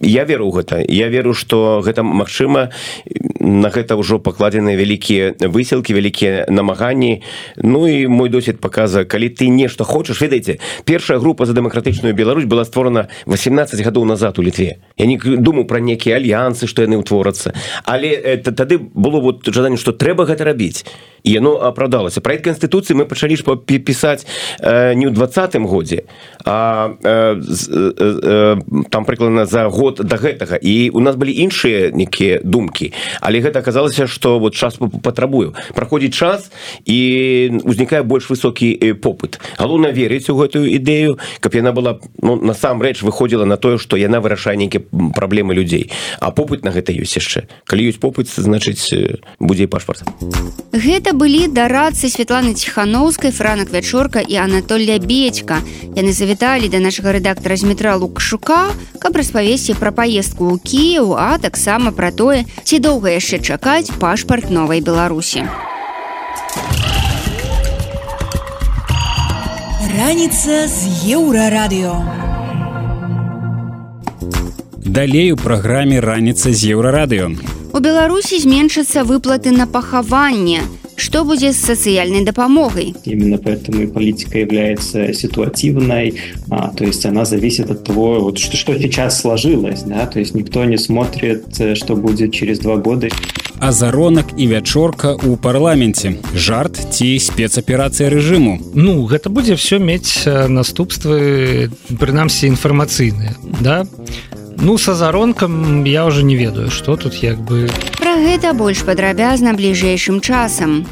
[0.00, 2.70] я веру ў гэта я веру что гэта магчыма.
[3.40, 7.22] На гэта ўжо пакладзены вялікія высілкі вялікія намаганні.
[7.56, 12.44] Ну і мой досвед показа калі ты нешта хочаш ведаеце першая група за дэмакратычную Беларусь
[12.44, 14.78] была створана 18 гадоў назад у літве.
[14.96, 17.54] Я не думаю про некія альянсы што яны ўтворацца.
[17.84, 20.84] Але это тады было вот жаданне што трэба гэта рабіць.
[21.22, 21.60] І яно
[22.20, 24.26] апраўдалася проект канстытуцыі мы пачалі ж пісаць
[24.60, 26.04] не ў двадцатым годзе
[26.44, 28.56] а э, э, э,
[28.90, 30.56] там прыкладна за год до гэтага.
[30.56, 36.14] І у нас былі іншыя некія думкі але гэта аказалася что вот час патрабую праходзіць
[36.14, 36.50] час
[36.84, 39.40] і узнікае больш высокі попыт.
[39.58, 44.20] Галоўна верыць у гэтую ідэю каб яна была ну, насамрэч выходзіла на тое что яна
[44.20, 44.82] вырашае нейкія
[45.14, 47.48] праблемы людзей а попыт на гэта ёсць яшчэ.
[47.66, 48.92] Калі ёсць попыт значыць
[49.38, 50.04] будзе пашпарт.
[50.72, 55.60] Гэта былі дарацы Святланы ціхановскай франак вячорка і Анатолля бедька
[55.92, 61.36] яны завіталі да нашага рэдактара з метра лукшука каб распавесці пра паездку ў Кіў а
[61.36, 65.44] таксама пра тое ці доўга яшчэ чакаць пашпарт новай беларусі.
[69.92, 70.80] Раніца з
[71.20, 72.00] еўрарадыё.
[74.88, 77.36] Далей у праграме раніца з еўрарадыё
[77.72, 80.64] у беларусі зменшацца выплаты на пахаванне
[81.00, 82.94] что будет с социальной допомогой.
[83.04, 86.14] Именно поэтому и политика является ситуативной,
[86.50, 90.34] а, то есть она зависит от того, вот, что, что сейчас сложилось, да, то есть
[90.34, 93.08] никто не смотрит, э, что будет через два года.
[93.60, 100.48] Азаронак і вячорка ў парламенце жарт ці спецаперацыя рэжыму Ну гэта будзе все мець э,
[100.48, 101.68] наступствы
[102.00, 103.84] прынамсі інфармацыйныя да
[104.62, 109.54] Ну са заронкам я уже не ведаю что тут як бы Пра гэта больш падрабязна
[109.54, 110.84] бліжэйшым часам.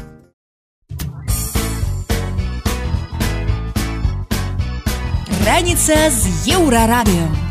[5.45, 7.48] Раніца з еўрарадыё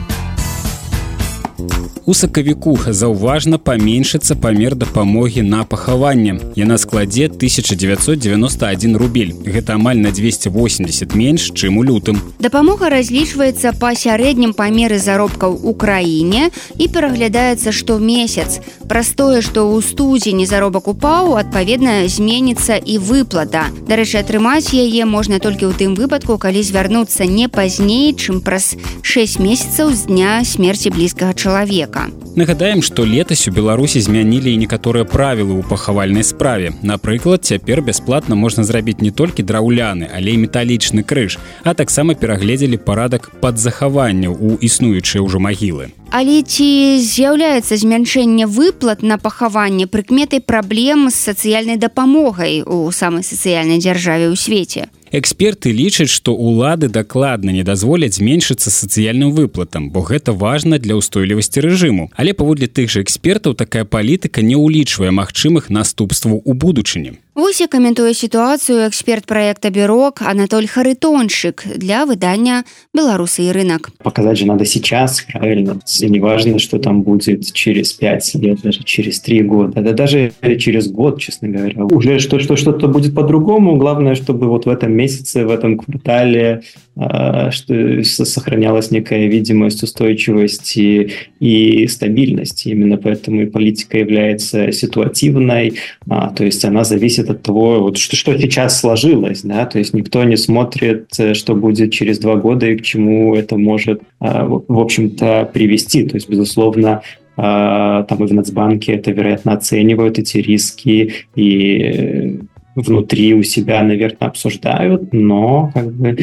[2.09, 6.39] у сакавіку заўважна паменшыцца памер дапамогі на пахаванне.
[6.57, 9.35] Яна складзе 1991 рубель.
[9.45, 12.17] Гэта амаль на 280 менш чым у лютым.
[12.41, 18.65] Дапамога разлічваецца па сярэднім памеры заробкаў у краіне і пераглядаецца што месяц.
[18.89, 23.69] Праз тое што ў студзені заробак упаў адпаведна зменіцца і выплата.
[23.85, 29.45] Дарэчы атрымаць яе можна толькі ў тым выпадку калі звярнуцца не пазней чым праз 6
[29.45, 32.13] месяцаў з дня смерти блізкага чалавека чалавека.
[32.37, 36.73] Нагадаем, што летась у Беларусі змянілі і некаторыя правілы ў пахавальнай справе.
[36.83, 42.79] Напрыклад, цяпер бясплатна можна зрабіць не толькі драўляны, але і металічны крыж, а таксама перагледзелі
[42.79, 45.91] парадак падзахаванняў у існуючыя ўжо магілы.
[46.11, 53.83] Але ці з'яўляецца змяншэнне выплат на пахаванне прыкметай праблем з сацыяльнай дапамогай у самай сацыяльнай
[53.83, 54.89] дзяржаве ў свеце.
[55.11, 61.65] Эксперты лічаць, што ўлады дакладна не дазволяць зменшыцца сацыяльным выплатам, бо гэта важна для ўстойлівасці
[61.65, 62.11] рэжыму.
[62.13, 67.17] Але паводле тых жа экспертаў такая палітыка не ўлічвае магчымых наступстваў у будучыні.
[67.39, 73.91] Вось я каментуе сітуацыю эксперт проекта бюрок Анатоль Харытончык для выдання беларусы і рынок.
[74.03, 75.79] Показать же надо сейчас правильно.
[76.01, 80.91] Не важно, что там будет через 5 лет, даже через 3 года, да даже через
[80.91, 81.85] год, честно говоря.
[81.85, 83.77] Уже что, что, что-то будет по-другому.
[83.77, 86.63] Главное, чтобы вот в этом месяце, в этом квартале
[86.99, 92.69] что сохранялась некая видимость устойчивости и стабильности.
[92.69, 95.75] Именно поэтому и политика является ситуативной,
[96.09, 99.95] а, то есть она зависит от того, вот, что, что сейчас сложилось, да, то есть
[99.95, 104.79] никто не смотрит, что будет через два года и к чему это может, э, в
[104.79, 106.05] общем-то, привести.
[106.05, 107.03] То есть, безусловно,
[107.37, 112.41] э, там и в Нацбанке это, вероятно, оценивают эти риски и
[112.83, 116.17] внутри у себя, наверное, обсуждают, но как бы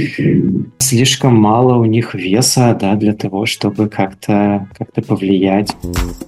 [0.80, 5.76] слишком мало у них веса да, для того, чтобы как-то как, -то, повлиять.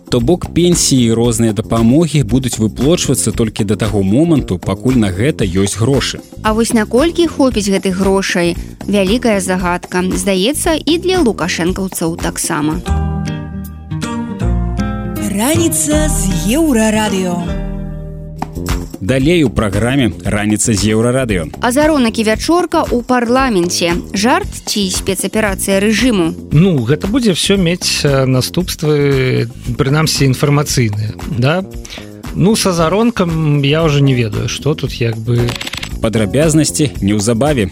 [0.09, 5.75] То бок пенсіі розныя дапамогі будуць выплочвацца толькі да таго моманту, пакуль на гэта ёсць
[5.75, 6.19] грошы.
[6.43, 8.55] А вось наколькі хопіць гэтых грошай,
[8.87, 12.79] вялікая загадка, здаецца і для лукашэнкаўцаў таксама.
[15.35, 17.66] Раніца з еўрарадыё
[19.01, 21.49] далей у праграме раніца з еўрарадыё.
[21.61, 23.93] Азаронак і вячорка ў парламенце.
[24.13, 26.51] Жарт ці спецаперацыя рэжыму?
[26.51, 31.63] Ну гэта будзе все мець наступствы прынамсі інфармацыйныя да?
[32.35, 35.49] Ну с азаронкам я уже не ведаю что тут як бы.
[35.97, 37.69] Падрабязнасці неўзабаве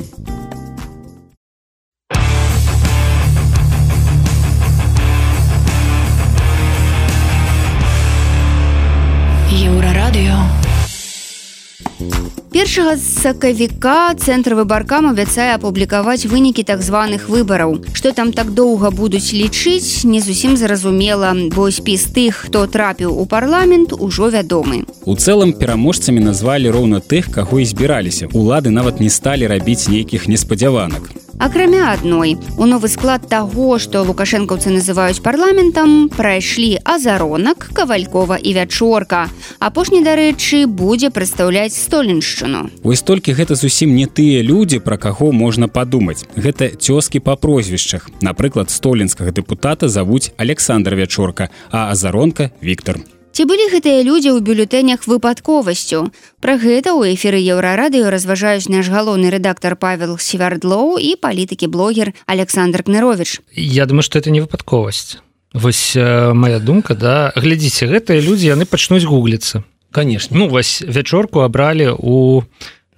[12.75, 17.79] першага сакавіка цэнтр выбаркам абяцае апублікаваць вынікі так званых выбараў.
[17.95, 23.23] Што там так доўга будуць лічыць не зусім зразумела бо спіс тых хто трапіў у
[23.31, 24.83] парламент ужо вядомы.
[25.07, 28.27] У цэлым пераможцамі назвалі роўна тых каго і збіраліся.
[28.35, 34.71] Улады нават не сталі рабіць нейкіх неспадзяванак акрамя адной у новы склад таго што лукашэнкаўцы
[34.73, 39.29] называюць парламентам прайшлі азаронак кавалькова і вячорка.
[39.59, 45.67] Апошні дарэчы будзе прадстаўляць столеншчыну вось толькі гэта зусім не тыя людзі пра каго можна
[45.67, 46.25] падумаць.
[46.35, 48.09] Гэта цёзкі па прозвішчах.
[48.21, 52.99] Напрыклад столенскага дэпутата завуць александр вячорка а азаронка Віктор
[53.35, 56.07] Ці былі гэтыя людзі ў бюлетэнях выпадковасцю.
[56.39, 62.87] Пра гэта ў эфіры еўрарадыё разважаюць наш галоўны рэдактар Павел Севердлоу і палітыкі блогер Александр
[62.87, 63.43] Кнырович.
[63.51, 65.19] Я думаю, што это не выпадковасць.
[65.51, 71.43] Вось э, моя думка да глядзіце гэтыя людзі яны пачнуць гугліцца конечно ну вось вячорку
[71.43, 72.43] абралі у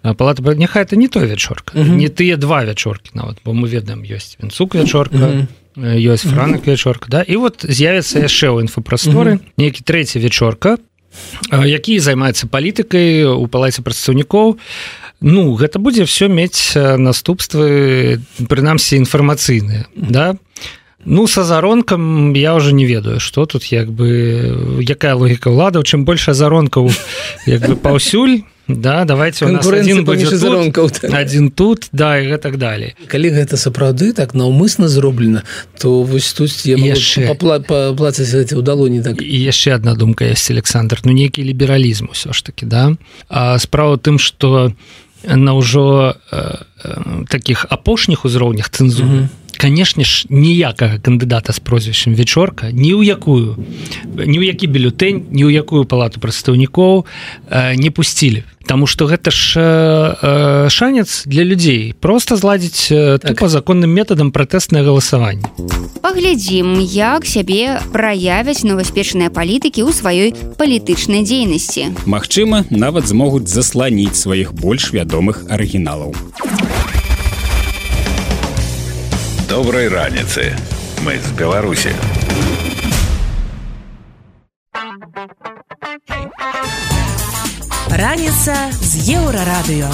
[0.01, 1.97] палата няхай это не той вячорка uh -huh.
[1.97, 5.45] не тыя два вячоркі нават бо мы ведаем ёсць вінцук вячорка uh -huh
[5.77, 7.21] ёсць франак вечорка да?
[7.21, 10.77] І вот з'явіцца яшчэ ў інфапрасторы нейкі трэці вечорка
[11.53, 14.57] які займаецца палітыкай у палаце прадстаўнікоў
[15.21, 20.35] ну гэта будзе все мець наступствы прынамсі інфармацыйныя да?
[21.05, 25.85] Ну с азаронкам я уже не ведаю что тут як бы якая логіка ўладаў.
[25.85, 26.91] Чым больше азаронкаў
[27.45, 32.95] як бы паўсюль да давайте один тут, один тут да і так далее.
[33.07, 35.43] Калі гэта сапраўды так наўмысна зроблена
[35.79, 37.35] то вось тут яшчэ.
[37.95, 39.21] плаціць у далоні так.
[39.21, 42.97] І яшчэ одна думка есть Александр ну нейкі лібералізм усё ж таки да.
[43.29, 44.73] А справа тым что
[45.23, 51.59] на ўжо э, э, таких апошніх узроўнях цэнзуры mm -hmm канешне ж ніякага кандыдата з
[51.59, 53.57] прозвішчам вечорка ні ў якую
[54.15, 57.05] ні ў які бюлетэнь ні ў якую палату прадстаўнікоў
[57.49, 58.43] э, не пусцілі.
[58.67, 63.39] Таму што гэта ж э, э, шанец для людзей просто зладзіць э, так.
[63.39, 65.47] по законным метадам пратэснае галасаванне.
[66.03, 71.95] Паглядзім як сябе праявяць новаспечныя палітыкі ў сваёй палітычнай дзейнасці.
[72.05, 76.11] Магчыма нават змогуць засланіць сваіх больш вядомых арыгіналаў
[79.47, 80.51] а доброй раніцы
[81.05, 81.89] мы з беларусі
[87.91, 89.89] раніца з еўрарадыё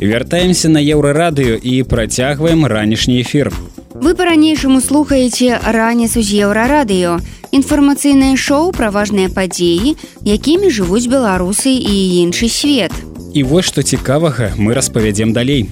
[0.00, 3.52] вяртаемся на еўрарадыё і працягваем ранішні эфір
[3.94, 7.20] вы по-ранейшаму слухаеце раніцу з еўрарадыё
[7.52, 12.92] інфармацыйнае шоу пра важныя падзеі якімі жывуць беларусы і іншы свет.
[12.92, 15.68] у І вось што цікавага мы распавядзем далей.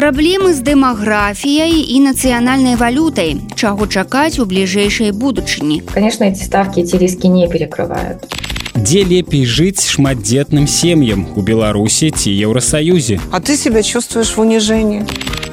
[0.00, 5.82] Праблемы з дэмаграфіяй і нацыянальнай валютай, чаго чакаць у бліжэйшай будучыні.
[5.92, 8.24] Конечно, эти ставки эти риски не перекрывают.
[8.72, 13.20] Дзе лепей жыць шматдзетным сем'ям у Беларусі ці Еўросаюзе.
[13.30, 15.04] А ты себя чувствуешь в унижении.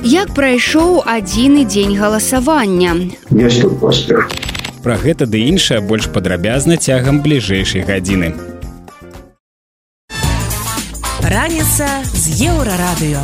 [0.04, 3.12] Як прайшоў адзіны дзень галасавання.
[4.84, 8.53] Пра гэта ды іншае больш падрабязна цягам бліжэйшай гадзіны.
[11.44, 13.20] Раніца з еўрарадыё.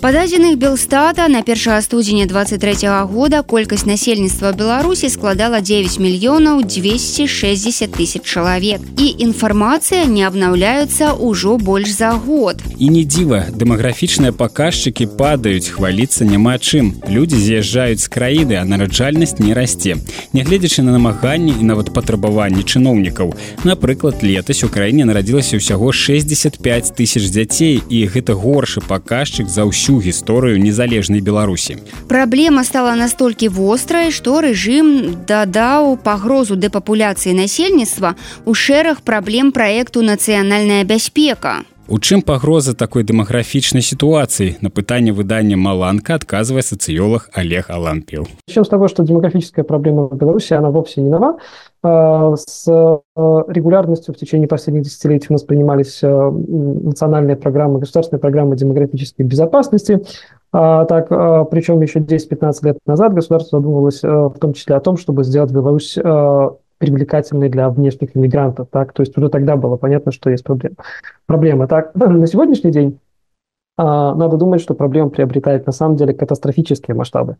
[0.00, 6.64] Па дадзеных белстата на 1 студзеня 23 -го года колькасць насельніцтва Беларусі складала 9 мільёнаў
[6.64, 12.56] 260 тысяч чалавек і інфармацыя не абнаўляюцца ўжо больш за год.
[12.78, 16.96] І не дзіва дэмаграфічныя паказчыкі падаюць хваліцца няма чым.
[17.04, 20.00] Людзі з'язджаюць з краіны, а нараджальнасць не расце.
[20.32, 23.34] Нягледзячы на намаганні і нават патрабаванні чыноўнікаў.
[23.64, 29.89] Напрыклад, летась у краіне нарадзілася ўсяго 65 тысяч дзяцей і гэта горшы паказчык за ўсю
[29.90, 31.76] всю гісторыю незалежнай беларусі
[32.06, 38.14] праблема стала настолькі вострай што рэжым дадаў пагрозу дэпапуляцыі насельніцтва
[38.46, 45.53] у шэраг праблем праекту нацыянальная бяспека У чым пагроза такой дэмаграфічнай сітуацыі на пытанне выдання
[45.53, 51.01] маланка адказвае сацыёлог олег алампіл Чем с того что демографическая проблема в беларуси она вовсе
[51.01, 51.37] не нова
[51.83, 60.01] с регулярностью в течение последних десятилетий у нас принимались национальные программы государственные программы демографической безопасности
[60.51, 61.09] так
[61.51, 65.99] причем еще 10-15 лет назад государство задумывалось в том числе о том чтобы сделать Беларусь
[66.80, 68.68] привлекательной для внешних иммигрантов.
[68.70, 68.92] Так?
[68.92, 70.76] То есть уже тогда было понятно, что есть проблема.
[71.26, 71.68] Проблема.
[71.68, 71.94] Так?
[71.94, 72.98] На сегодняшний день
[73.76, 77.36] а, надо думать, что проблема приобретает на самом деле катастрофические масштабы.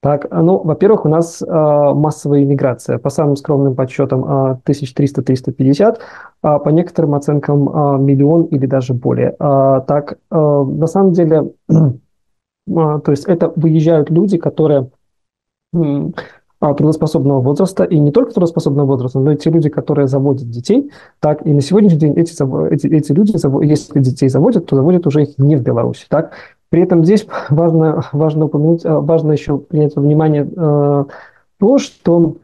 [0.00, 2.98] Так, ну, во-первых, у нас э, массовая иммиграция.
[2.98, 6.00] По самым скромным подсчетам э, 1300-350,
[6.42, 9.36] а по некоторым оценкам э, миллион или даже более.
[9.38, 11.74] Э, так, э, на самом деле, э,
[12.66, 14.90] то есть это выезжают люди, которые
[15.74, 16.10] а,
[16.62, 21.44] трудоспособного возраста, и не только трудоспособного возраста, но и те люди, которые заводят детей, так,
[21.44, 22.32] и на сегодняшний день эти,
[22.72, 23.32] эти, эти люди,
[23.66, 26.32] если детей заводят, то заводят уже их не в Беларуси, так.
[26.70, 31.04] При этом здесь важно, важно упомянуть, а, важно еще принять во внимание э,
[31.58, 32.36] то, что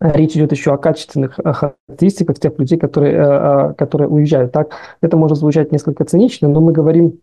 [0.00, 4.52] речь идет еще о качественных характеристиках тех людей, которые, которые уезжают.
[4.52, 7.18] Так, это может звучать несколько цинично, но мы говорим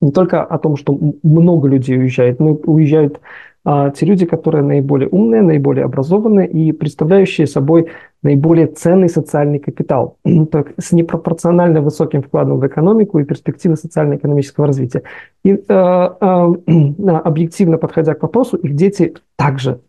[0.00, 3.20] не только о том, что много людей уезжает, но уезжают
[3.62, 7.88] а, те люди, которые наиболее умные, наиболее образованные и представляющие собой
[8.22, 10.16] наиболее ценный социальный капитал
[10.50, 15.02] так, с непропорционально высоким вкладом в экономику и перспективы социально-экономического развития.
[15.44, 19.80] И э, э, объективно подходя к вопросу, их дети также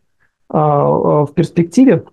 [0.54, 2.04] э, в перспективе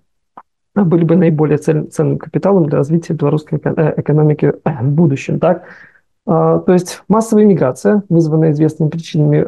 [0.75, 5.39] были бы наиболее ценным капиталом для развития белорусской э, экономики в будущем.
[5.39, 5.63] Так?
[6.25, 9.43] То есть массовая миграция, вызванная известными причинами,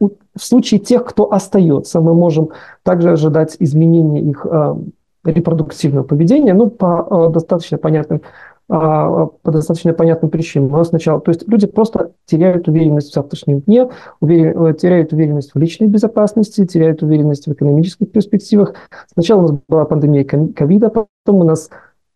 [0.00, 2.50] в случае тех, кто остается, мы можем
[2.82, 4.76] также ожидать изменения их э,
[5.24, 8.22] репродуктивного поведения, ну, по достаточно понятным
[8.68, 10.78] по достаточно понятным причинам.
[10.78, 13.88] У сначала, то есть люди просто теряют уверенность в завтрашнем дне,
[14.20, 18.74] уверен, э, теряют уверенность в личной безопасности, теряют уверенность в экономических перспективах.
[19.10, 21.70] Сначала у нас была пандемия ковида, потом у нас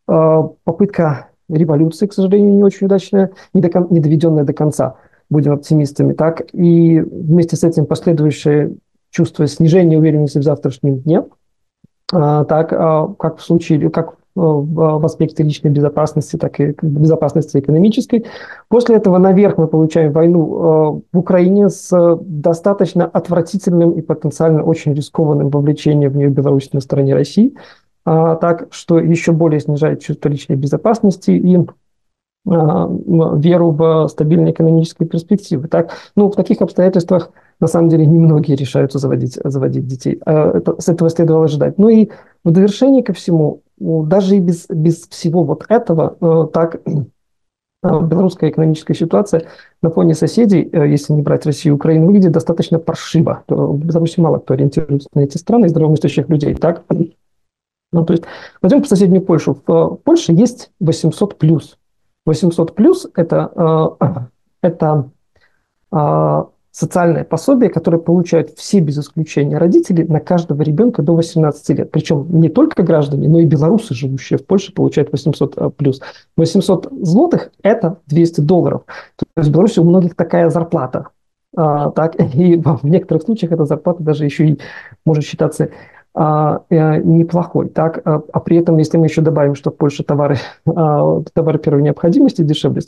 [0.05, 4.97] попытка революции, к сожалению, не очень удачная, не, до, не доведенная до конца
[5.31, 8.77] будем оптимистами, так и вместе с этим последующее
[9.11, 11.25] чувство снижения уверенности в завтрашнем дне,
[12.13, 18.25] а, так а, как в случае, как в аспекте личной безопасности, так и безопасности экономической.
[18.69, 24.95] После этого наверх мы получаем войну а, в Украине с достаточно отвратительным и потенциально очень
[24.95, 27.55] рискованным вовлечением в нее Беларуси на стороне России,
[28.05, 31.57] так что еще более снижает чувство личной безопасности и
[32.45, 32.89] а,
[33.37, 35.69] веру в стабильные экономические перспективы.
[35.69, 35.93] Так?
[36.17, 37.31] Ну, в таких обстоятельствах
[37.61, 40.21] на самом деле немногие решаются заводить, заводить детей.
[40.27, 41.79] А, это, с этого следовало ожидать.
[41.79, 42.11] Ну и
[42.43, 46.81] в довершение ко всему, даже и без, без всего вот этого, э, так
[47.85, 49.45] а, белорусская экономическая ситуация
[49.81, 53.45] на фоне соседей, э, если не брать Россию и Украину, выглядит достаточно паршиво.
[53.47, 56.57] В Беларуси мало кто ориентируется на эти страны здравомыслящих людей.
[56.57, 56.83] Так?
[57.93, 58.25] Ну, то есть,
[58.61, 59.57] возьмем соседнюю Польшу.
[59.67, 61.77] В Польше есть 800 плюс
[62.27, 64.07] 800 плюс это, э,
[64.63, 65.11] это
[65.93, 71.91] э, социальное пособие, которое получают все без исключения родители на каждого ребенка до 18 лет.
[71.91, 76.01] Причем не только граждане, но и белорусы, живущие в Польше, получают 800 э, плюс.
[76.37, 78.83] 800 злотых– это 200 долларов.
[79.17, 81.09] То есть в Беларуси у многих такая зарплата.
[81.55, 84.61] А, так, и в некоторых случаях эта зарплата даже еще и
[85.05, 85.71] может считаться э,
[86.15, 87.69] неплохой.
[87.69, 88.03] Так?
[88.05, 90.37] А, а при этом, если мы еще добавим, что в Польше товары,
[90.67, 92.83] а, товары первой необходимости дешевле,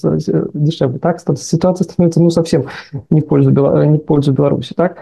[0.53, 1.21] дешевле так?
[1.39, 2.67] ситуация становится ну, совсем
[3.11, 4.75] не в пользу, не в пользу Беларуси.
[4.75, 4.99] Так?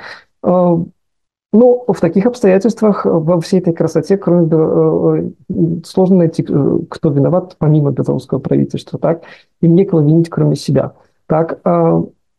[1.55, 7.57] Ну, в таких обстоятельствах во всей этой красоте, кроме э, сложно найти, э, кто виноват,
[7.59, 9.25] помимо белорусского правительства, так,
[9.61, 10.95] и некого винить, кроме себя.
[11.27, 11.61] Так,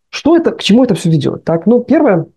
[0.10, 1.44] что это, к чему это все ведет?
[1.44, 2.28] Так, ну, первое,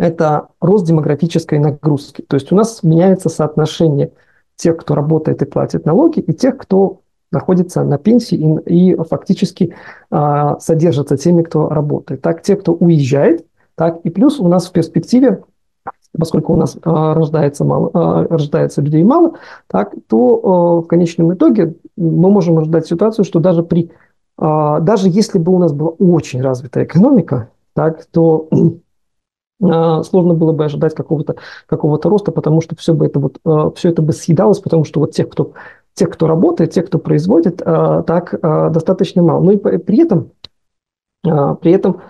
[0.00, 2.24] это рост демографической нагрузки.
[2.26, 4.12] То есть у нас меняется соотношение
[4.56, 9.74] тех, кто работает и платит налоги, и тех, кто находится на пенсии и, и фактически
[10.10, 12.22] а, содержится теми, кто работает.
[12.22, 13.44] Так, те, кто уезжает,
[13.74, 15.44] так, и плюс у нас в перспективе,
[16.18, 19.34] поскольку у нас а, рождается, мало, а, рождается людей мало,
[19.66, 23.90] так, то а, в конечном итоге мы можем ожидать ситуацию, что даже при
[24.38, 28.48] а, даже если бы у нас была очень развитая экономика, так, то
[29.60, 31.36] сложно было бы ожидать какого-то
[31.66, 35.00] какого роста, потому что все бы это вот а, все это бы съедалось, потому что
[35.00, 35.52] вот тех, кто
[35.94, 39.42] тех, кто работает, тех, кто производит, а, так достаточно мало.
[39.42, 40.30] Ну и при этом
[41.22, 42.00] при этом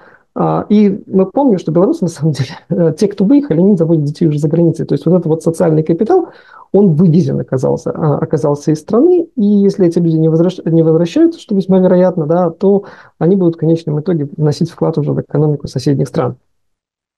[0.69, 4.39] и мы помним, что белорусы, на самом деле, те, кто выехали, они заводят детей уже
[4.39, 4.87] за границей.
[4.87, 6.29] То есть вот этот вот социальный капитал,
[6.71, 10.59] он вывезен оказался, оказался из страны, и если эти люди не, возвращ...
[10.65, 12.85] не возвращаются, что весьма вероятно, да, то
[13.19, 16.37] они будут в конечном итоге вносить вклад уже в экономику соседних стран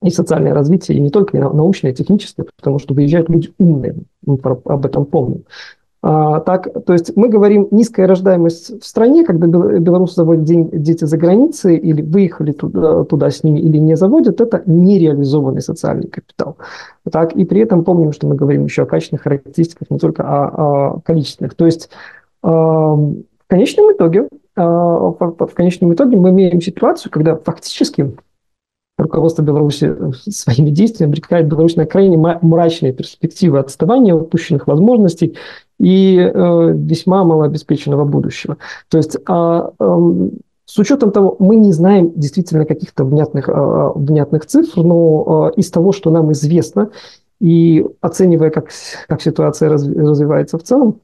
[0.03, 4.39] и социальное развитие, и не только научное, и техническое, потому что выезжают люди умные, мы
[4.43, 5.45] об этом помним.
[6.05, 11.05] А, так, то есть мы говорим низкая рождаемость в стране, когда белорусы заводят день, дети
[11.05, 16.57] за границей или выехали туда, туда с ними или не заводят, это нереализованный социальный капитал.
[17.09, 20.95] Так, и при этом помним, что мы говорим еще о качественных характеристиках, не только о,
[20.97, 21.55] о количественных.
[21.55, 21.89] То есть
[22.43, 24.27] э, в конечном итоге,
[24.57, 28.13] э, в конечном итоге мы имеем ситуацию, когда фактически
[28.99, 35.37] руководство Беларуси э, своими действиями обрекает Беларусь на крайне мрачные перспективы отставания, упущенных возможностей
[35.79, 38.57] и э, весьма малообеспеченного будущего.
[38.89, 40.29] То есть э, э,
[40.65, 45.71] с учетом того, мы не знаем действительно каких-то внятных, э, внятных цифр, но э, из
[45.71, 46.91] того, что нам известно,
[47.41, 48.71] И оценивая, как,
[49.09, 51.01] как ситуация развивается в целом,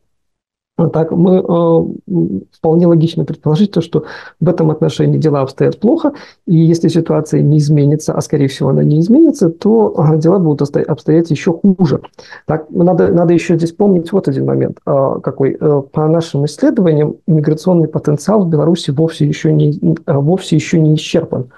[0.86, 4.04] так мы э, вполне логично предположить то, что
[4.40, 6.12] в этом отношении дела обстоят плохо,
[6.46, 10.76] и если ситуация не изменится, а скорее всего она не изменится, то э, дела будут
[10.76, 12.00] обстоять еще хуже.
[12.46, 15.56] Так, надо, надо еще здесь помнить вот один момент, э, какой.
[15.60, 20.94] Э, по нашим исследованиям, иммиграционный потенциал в Беларуси вовсе еще не, э, вовсе еще не
[20.94, 21.50] исчерпан.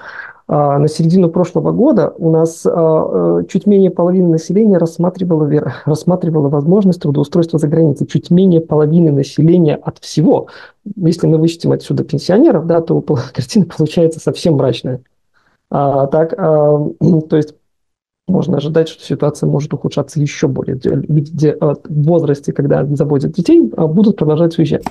[0.52, 5.48] А, на середину прошлого года у нас а, э, чуть менее половины населения рассматривало,
[5.84, 8.08] рассматривало возможность трудоустройства за границей.
[8.08, 10.48] Чуть менее половины населения от всего.
[10.96, 13.00] Если мы вычтем отсюда пенсионеров, да, то
[13.32, 15.02] картина получается совсем мрачная.
[15.70, 17.54] А, так, то есть
[18.30, 20.78] можно ожидать, что ситуация может ухудшаться еще более.
[20.82, 24.84] Люди в возрасте, когда заводят детей, будут продолжать уезжать.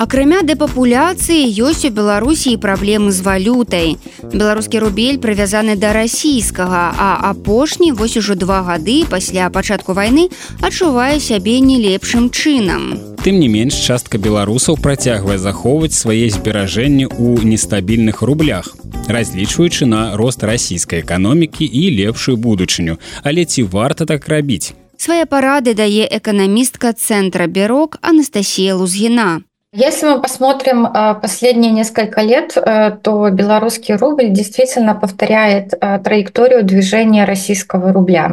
[0.00, 3.98] Акрамя дэпапуляцыі ёсць у Беларусі праблемы з валютай.
[4.24, 10.32] Беларускі рубель прывязаны да расійскага, а апошні вось ужо два гады пасля пачатку вайны
[10.64, 12.96] адчувае сябе не лепшым чынам.
[13.20, 18.72] Тым не менш частка беларусаў працягвае захоўваць свае зберажэнні ў нестабільных рублях,
[19.12, 24.72] разлічваючы на рост расійскай эканомікі і лепшую будучыню, але ці варта так рабіць?
[24.96, 29.44] Свае парады дае эканамістка цэнтра бярок Анастасія Лузгіна.
[29.72, 36.64] Если мы посмотрим э, последние несколько лет, э, то белорусский рубль действительно повторяет э, траекторию
[36.64, 38.32] движения российского рубля.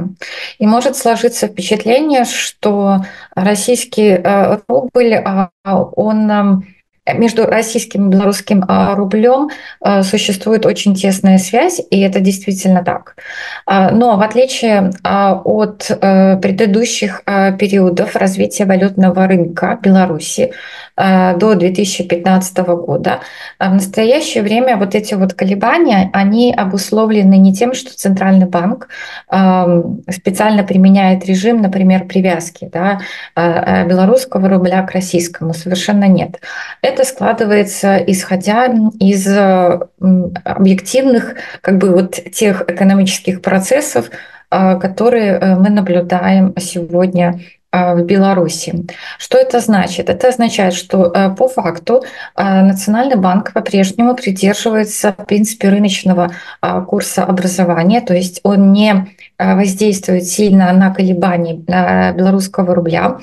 [0.57, 4.19] И может сложиться впечатление, что российский
[4.67, 5.23] рубль,
[5.63, 6.63] он
[7.13, 9.49] между российским и белорусским а, рублем
[9.81, 13.15] а, существует очень тесная связь, и это действительно так.
[13.65, 20.51] А, но в отличие от э, предыдущих периодов развития валютного рынка Беларуси
[20.95, 23.19] до 2015 года,
[23.59, 28.89] в настоящее время вот эти вот колебания, они обусловлены не тем, что Центральный банк
[30.09, 32.99] специально применяет режим, например, привязки да,
[33.35, 35.53] белорусского рубля к российскому.
[35.53, 36.39] Совершенно нет.
[36.81, 38.65] Это это складывается исходя
[38.99, 39.27] из
[40.43, 44.09] объективных как бы вот тех экономических процессов,
[44.49, 47.41] а, которые э, мы наблюдаем сегодня
[47.73, 48.85] в Беларуси.
[49.19, 50.09] Что это значит?
[50.09, 52.03] Это означает, что э, по факту
[52.35, 56.31] Национальный банк по-прежнему придерживается в принципе рыночного
[56.87, 63.17] курса образования, то есть он не воздействует сильно на колебания белорусского рубля.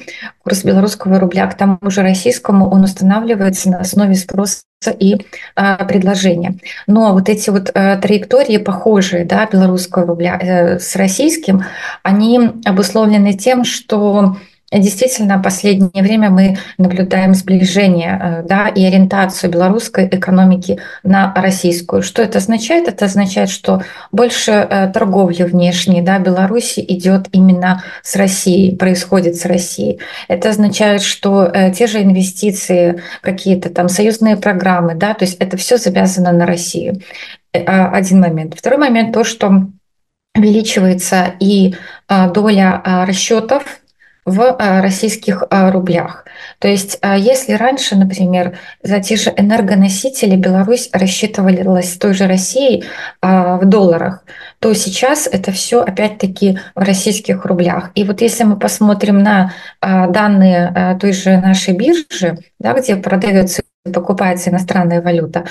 [0.45, 4.62] Курс белорусского рубля к тому же российскому он устанавливается на основе спроса
[4.99, 5.16] и
[5.57, 6.59] э, предложения.
[6.86, 11.64] Но вот эти вот э, траектории похожие, да, белорусского рубля э, с российским,
[12.03, 14.36] они обусловлены тем, что
[14.73, 22.03] Действительно, в последнее время мы наблюдаем сближение э, да, и ориентацию белорусской экономики на российскую.
[22.03, 22.89] Что это означает?
[22.89, 29.45] Это означает, что больше э, торговли внешней да, Беларуси идет именно с Россией, происходит с
[29.45, 30.01] Россией.
[30.27, 35.57] Это означает, что э, те же инвестиции, какие-то там союзные программы, да, то есть это
[35.57, 37.01] все завязано на Россию.
[37.53, 38.55] Один момент.
[38.59, 39.67] Второй момент то, что
[40.35, 41.77] увеличивается и
[42.09, 43.62] доля расчетов
[44.25, 46.25] в э, российских э, рублях.
[46.59, 52.27] То есть э, если раньше, например, за те же энергоносители Беларусь рассчитывалась с той же
[52.27, 52.85] Россией
[53.20, 54.25] в долларах,
[54.61, 57.91] то сейчас это все опять-таки в российских рублях.
[57.95, 63.62] И вот если мы посмотрим на данные той же нашей биржи, да, где продается
[63.93, 65.45] покупается иностранная валюта,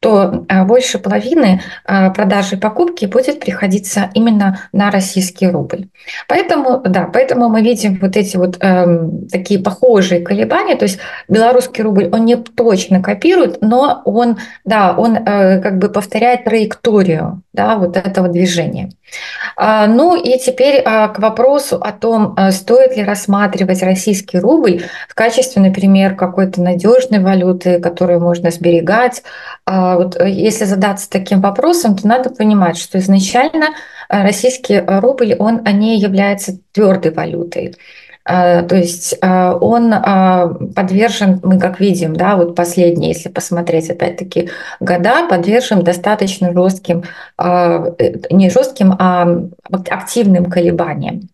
[0.00, 5.88] то а, больше половины а, продажи и покупки будет приходиться именно на российский рубль.
[6.26, 10.76] Поэтому, да, поэтому мы видим вот эти вот э, такие похожие колебания.
[10.76, 10.98] То есть
[11.28, 17.42] белорусский рубль, он не точно копирует, но он, да, он э, как бы повторяет траекторию
[17.52, 18.90] да, вот этого движения.
[19.56, 24.84] А, ну и теперь а, к вопросу о том, а, стоит ли рассматривать российский рубль
[25.08, 29.22] в качестве, например, какой-то надежной валюты, которую можно сберегать.
[29.66, 33.68] Вот э, если задаться таким вопросом, то надо понимать, что изначально
[34.08, 37.74] российский рубль, он не является твердой валютой.
[38.24, 43.90] А, то есть а, он а, подвержен, мы как видим, да, вот последние, если посмотреть
[43.90, 47.04] опять-таки года, подвержен достаточно жестким,
[47.38, 47.94] э,
[48.30, 49.26] не жестким, а
[49.88, 51.28] активным колебаниям.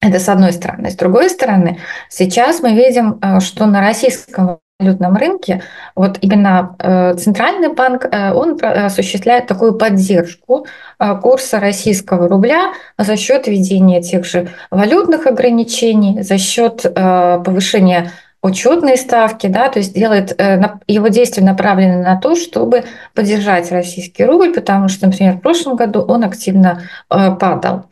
[0.00, 0.90] Это с одной стороны.
[0.90, 5.62] С другой стороны, сейчас мы видим, что на российском валютном рынке,
[5.94, 10.66] вот именно э, Центральный банк, э, он осуществляет такую поддержку
[10.98, 18.12] э, курса российского рубля за счет введения тех же валютных ограничений, за счет повышения
[18.42, 20.40] учетные ставки, да, то есть делает
[20.86, 26.00] его действия направлены на то, чтобы поддержать российский рубль, потому что, например, в прошлом году
[26.00, 27.86] он активно падал.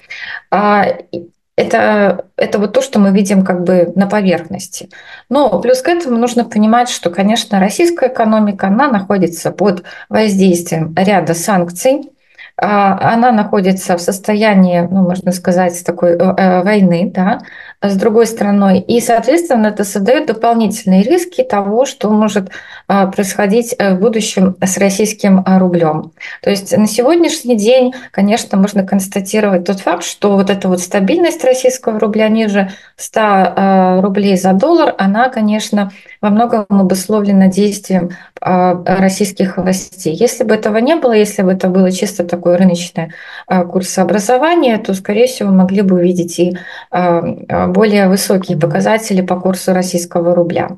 [1.57, 4.91] Это, это вот то, что мы видим как бы на поверхности.
[5.29, 11.33] Но плюс к этому нужно понимать, что, конечно, российская экономика, она находится под воздействием ряда
[11.35, 12.11] санкций,
[12.57, 17.41] а, она находится в состоянии, ну, можно сказать, такой э, э, войны, да,
[17.89, 18.81] с другой стороной.
[18.81, 22.51] И, соответственно, это создает дополнительные риски того, что может
[22.87, 26.13] а, происходить э, в будущем с российским а, рублем.
[26.43, 31.45] То есть на сегодняшний день, конечно, можно констатировать тот факт, что вот эта вот стабильность
[31.45, 38.11] российского рубля ниже 100 рублей за доллар, она, конечно, во многом обусловлена действием
[38.41, 40.15] российских властей.
[40.15, 43.13] Если бы этого не было, если бы это было чисто такое рыночное
[43.49, 46.57] курсообразование, то, скорее всего, могли бы увидеть и
[47.75, 50.69] более высокие показатели по курсу российского рубля.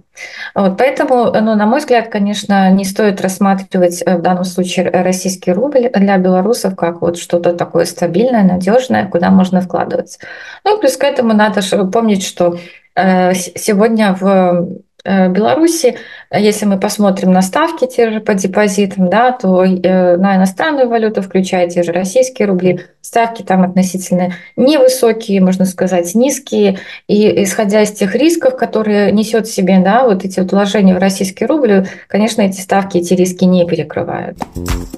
[0.54, 5.52] Вот, поэтому, ну, на мой взгляд, конечно, не стоит рассматривать э, в данном случае российский
[5.52, 10.18] рубль для белорусов как вот что-то такое стабильное, надежное, куда можно вкладываться.
[10.64, 11.60] Ну и плюс к этому надо
[11.92, 12.58] помнить, что
[12.96, 14.66] э, сегодня в
[15.06, 15.96] Э, Беларуси,
[16.31, 21.21] если мы посмотрим на ставки те же по депозитам, да, то э, на иностранную валюту,
[21.21, 26.79] включая те же российские рубли, ставки там относительно невысокие, можно сказать, низкие.
[27.07, 30.99] И исходя из тех рисков, которые несет в себе да, вот эти вот вложения в
[30.99, 34.37] российский рубль, конечно, эти ставки, эти риски не перекрывают.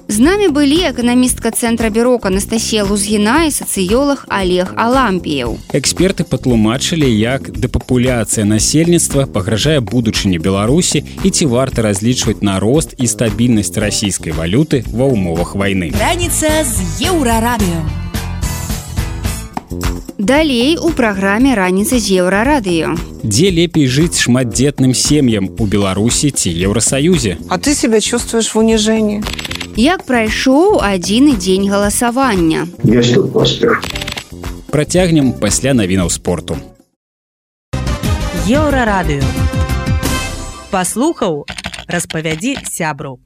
[0.08, 5.58] З нами былі эканамістка цэнтра бюрок Анастасія Лузгіна і сацыёлог Олег Алампіяў.
[5.72, 13.07] Эксперты патлумачылі, як дэпапуляцыя насельніцтва пагражае будучыні Беларусі І ці варта разлічваць на рост і
[13.07, 15.91] стабільнасць расійскай валюты ва ўмовах вайны.
[15.95, 17.83] Раніца з еўрарадыё.
[20.19, 22.95] Далей у праграме раніца з еўрарадыё.
[23.23, 27.37] Дзе лепей жыць шматдзетным сем'ям у Беларусі ці Еўросаюзе.
[27.49, 29.23] А ты себя чувствуешь в унижении?
[29.75, 32.67] Як прайшоў адзіны дзень галасавання.
[32.83, 33.83] Ёсць тут поспех.
[34.71, 36.59] Працягнем пасля навінаў спорту.
[38.47, 39.48] Еўрарадыё.
[40.69, 41.47] Паслухаў,
[41.89, 43.17] распавядзі сябру.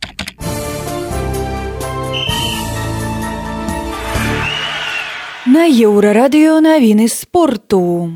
[5.44, 8.16] На еўрарадыё навіны спорту.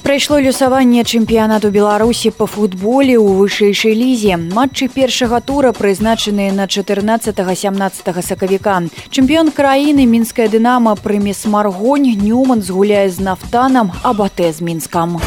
[0.00, 7.44] Прайшло люсаванне чэмпіянату беларусі па футболе ў вышэйшай лізе матчы першага тура прызначаныя на 14
[7.44, 8.80] 17 сакавіка
[9.12, 15.20] чэмпіён краіны мінская дынама прымес маргонь нюман згуляе з нафтанам абатэ з мінскам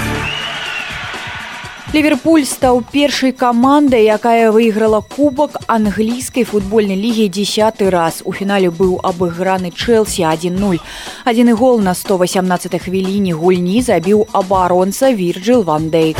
[1.92, 8.22] Ліверпуль стаў першай камандай, якая выйграла кубак англійскай футбольнай лігі десятый раз.
[8.24, 10.80] У фінале быў абыграны Чэлсі 1-0.
[11.28, 16.16] Адзіны гол на 118 хвіліне гульні забіў абаронца Вірджил Вандейк.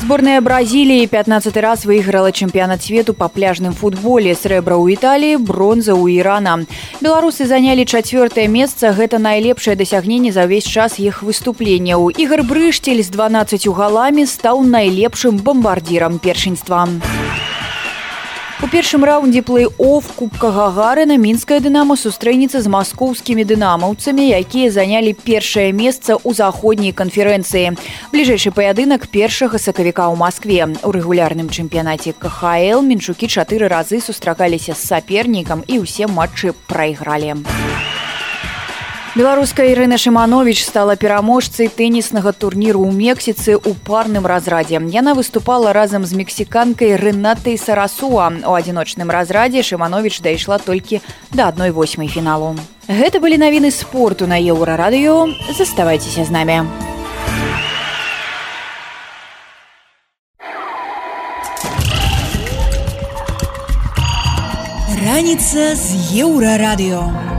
[0.00, 6.16] Сборная Бразіліі 15 раз выйграла чэмпіянат свету па пляжным футболе срэбра ў Італіі, бронза ў
[6.24, 6.64] Ірана.
[7.04, 12.08] Беларусы занялі чацвёртае месца, гэта найлепшае дасягненне за ўвесь час іх выступленняў.
[12.16, 16.88] Ігар Брыштель з 12 галамі стаў найлепшым бамбардзірам першынства.
[18.60, 25.72] У першым раўндзе плэй-офф кубка гагарына мінская дынама сустрэнецца з маскоўскімі дынамаўцамі, якія занялі першае
[25.72, 27.72] месца ў заходняй канферэнцыі.
[28.12, 30.68] Бліжэйшы паядынак першага сакавіка ў Маскве.
[30.84, 37.40] У рэгулярным чэмпіянаце КХЛ менчукі чатыры разы сустракаліся з сапернікам і ўсе матчы прайгралі.
[39.16, 44.78] Беларуская Ірына Шманович стала пераможцай тэніснага турніру ў Мексіцы ў парным разрадзе.
[44.78, 48.30] Яна выступала разам з мексіканкай Рынатай Сарасуа.
[48.46, 51.02] У адзіночным разрадзе Шманович дайшла толькі
[51.34, 52.54] да адной восьмай фіналу.
[52.86, 55.26] Гэта былі навіны спорту на еўрарадыё.
[55.58, 56.62] Заставайцеся з намі.
[65.02, 67.29] Раніца з еўрарадыё.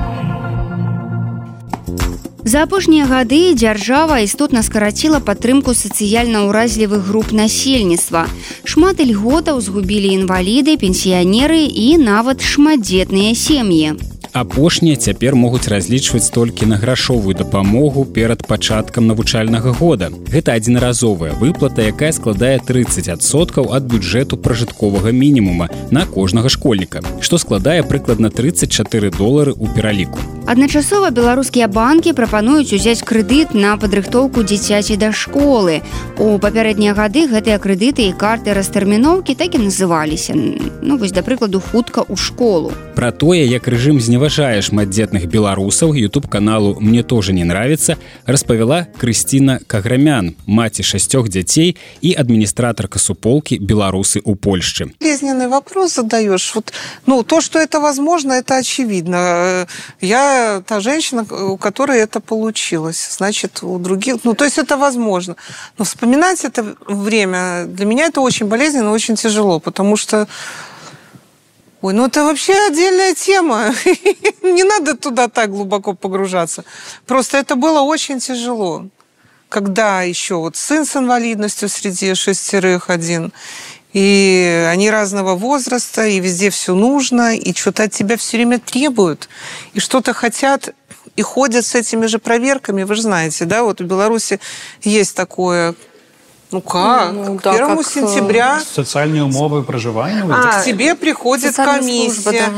[2.43, 8.25] За апошнія гады дзяржава істотна скараціла падтрымку сацыяльна ўразлівых груп насельніцтва.
[8.65, 16.77] Шмат льготаў згубілі інваліды, пенсіянеры і нават шматдзетныя сем'і апошнія цяпер могуць разлічваць толькі на
[16.77, 20.09] грашовую дапамогу перад пачаткам навучальнага года.
[20.31, 27.83] Гэта адзінаразовая выплата якая складае 30соткаў ад бюджэту пражытковага мінімума на кожнага школьніка што складае
[27.83, 30.19] прыкладна 34 долары ў пераліку.
[30.47, 35.81] Адначасова беларускія банкі прапануюць узяць крэдыт на падрыхтоўку дзіцяці да школы.
[36.17, 40.33] У папярэднія гады гэтыя крэдыты і карты растэрміноўкі так і называліся.
[40.81, 42.71] Ну вось да прыкладу хутка ў школу.
[42.95, 48.86] Про тое як рэжым зневажання зневажае шматдзетных беларусаў youtube каналу мне тоже не нравится распавяла
[48.98, 56.72] Крысціна каграмян маці шасцёх дзяцей і адміністратарка суполки беларусы у Польшчы болезненный вопрос задаешь вот
[57.06, 59.66] ну то что это возможно это очевидно
[60.00, 65.36] я та женщина у которой это получилось значит у других ну то есть это возможно
[65.78, 70.28] но вспоминать это время для меня это очень болезненно очень тяжело потому что
[71.81, 73.73] Ой, ну это вообще отдельная тема.
[74.43, 76.63] Не надо туда так глубоко погружаться.
[77.07, 78.87] Просто это было очень тяжело.
[79.49, 83.33] Когда еще вот сын с инвалидностью среди шестерых один,
[83.93, 89.27] и они разного возраста, и везде все нужно, и что-то от тебя все время требуют,
[89.73, 90.73] и что-то хотят,
[91.15, 94.39] и ходят с этими же проверками, вы же знаете, да, вот в Беларуси
[94.83, 95.75] есть такое,
[96.51, 97.13] ну как?
[97.13, 97.87] Ну, к да, 1 как...
[97.87, 98.59] сентября...
[98.61, 100.25] Э, социальные умовы проживания?
[100.29, 102.21] А, к тебе приходит комиссия.
[102.21, 102.49] Служба, да.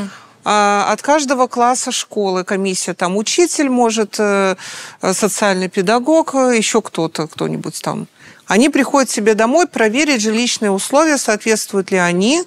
[0.46, 2.94] А, от каждого класса школы комиссия.
[2.94, 4.56] Там учитель может, э,
[5.02, 8.08] социальный педагог, еще кто-то, кто-нибудь там.
[8.48, 12.44] Они приходят себе домой проверить жилищные условия, соответствуют ли они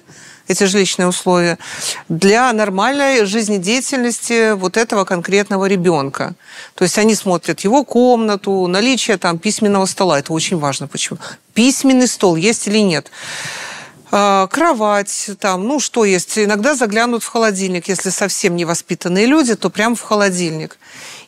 [0.47, 1.57] эти жилищные условия,
[2.09, 6.35] для нормальной жизнедеятельности вот этого конкретного ребенка.
[6.75, 10.19] То есть они смотрят его комнату, наличие там письменного стола.
[10.19, 10.87] Это очень важно.
[10.87, 11.19] Почему?
[11.53, 13.11] Письменный стол есть или нет
[14.09, 16.37] кровать, там, ну, что есть.
[16.37, 17.87] Иногда заглянут в холодильник.
[17.87, 20.77] Если совсем невоспитанные люди, то прям в холодильник.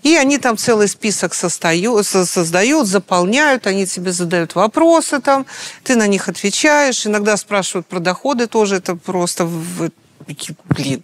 [0.02, 5.46] И они там целый список состою, создают, заполняют, они тебе задают вопросы там,
[5.84, 7.06] ты на них отвечаешь.
[7.06, 9.50] Иногда спрашивают про доходы тоже, это просто
[10.70, 11.04] блин.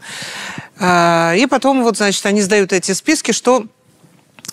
[0.79, 3.65] А, и потом вот, значит, они сдают эти списки, что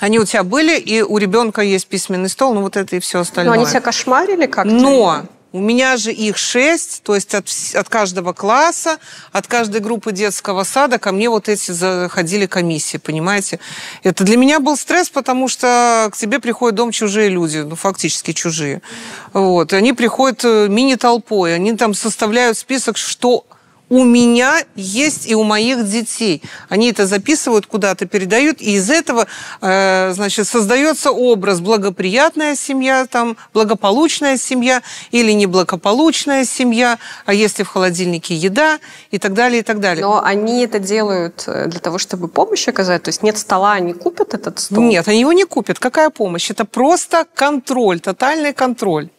[0.01, 3.21] они у тебя были, и у ребенка есть письменный стол, ну вот это и все
[3.21, 3.55] остальное.
[3.55, 4.73] Но они себя кошмарили как-то?
[4.73, 8.99] Но у меня же их шесть, то есть от, от каждого класса,
[9.33, 13.61] от каждой группы детского сада ко мне вот эти заходили комиссии, понимаете?
[14.03, 18.33] Это для меня был стресс, потому что к тебе приходят дом чужие люди, ну, фактически
[18.33, 18.81] чужие.
[19.33, 19.73] Вот.
[19.73, 23.45] И они приходят э, мини-толпой, они там составляют список, что
[23.93, 26.43] у меня есть и у моих детей.
[26.71, 29.27] Они это записывают куда-то, передают, и из этого,
[29.61, 34.81] э, значит, создается образ благоприятная семья, там, благополучная семья
[35.11, 38.79] или неблагополучная семья, а если в холодильнике еда
[39.11, 40.07] и так далее, и так далее.
[40.07, 43.03] Но они это делают э, для того, чтобы помощь оказать?
[43.03, 44.83] То есть нет стола, они купят этот стол?
[44.85, 45.79] Нет, они его не купят.
[45.79, 46.51] Какая помощь?
[46.51, 49.11] Это просто контроль, тотальный контроль.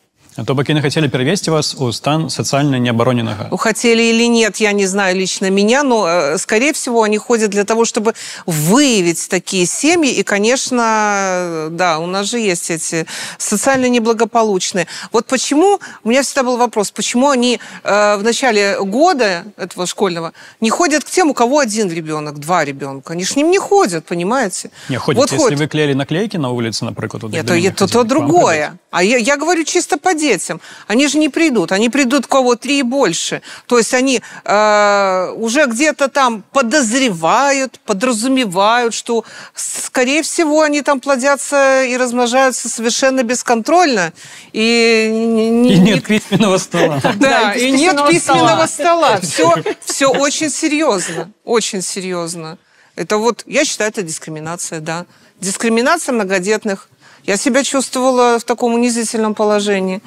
[0.45, 4.71] То бок яны хацелі перавесці вас у стан социально неабароненага ну, хотели или нет я
[4.71, 8.13] не знаю лично меня но э, скорее всего они ходят для того чтобы
[8.45, 10.11] выявить такие семьи.
[10.11, 13.05] И конечно да у нас же есть эти
[13.37, 14.87] социально неблагополучные.
[15.11, 20.33] Вот почему у меня всегда был вопрос почему они э, в начале года этого школьного
[20.61, 23.13] не ходят к тем у кого один ребенок два ребенка.
[23.13, 24.71] Они с ним не ходят понимаете?
[24.89, 25.59] Не ходят, вот если ходят.
[25.59, 27.03] вы клеили наклейки на улице например
[27.33, 28.77] нет то, то, то другое.
[28.91, 30.61] а я, я говорю чисто по детям.
[30.87, 31.71] Они же не придут.
[31.71, 33.41] Они придут кого три и больше.
[33.67, 41.83] То есть они э, уже где-то там подозревают, подразумевают, что, скорее всего, они там плодятся
[41.83, 44.13] и размножаются совершенно бесконтрольно.
[44.53, 45.07] И,
[45.69, 47.01] и нет письменного стола.
[47.15, 49.19] Да, и нет письменного стола.
[49.21, 49.53] Все,
[49.85, 51.31] все очень серьезно.
[51.43, 52.57] Очень серьезно.
[52.95, 55.05] Это вот, я считаю, это дискриминация, да.
[55.39, 56.89] Дискриминация многодетных.
[57.23, 60.01] Я себя чувствовала в таком унизительном положении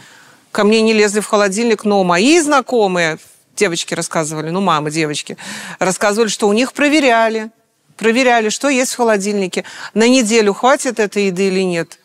[0.57, 3.19] ко мне не лезли в холодильник, но мои знакомые,
[3.55, 5.37] девочки рассказывали, ну, мамы, девочки,
[5.79, 7.51] рассказывали, что у них проверяли,
[7.99, 9.65] проверяли, что есть в холодильнике.
[9.93, 11.99] На неделю хватит этой еды или нет.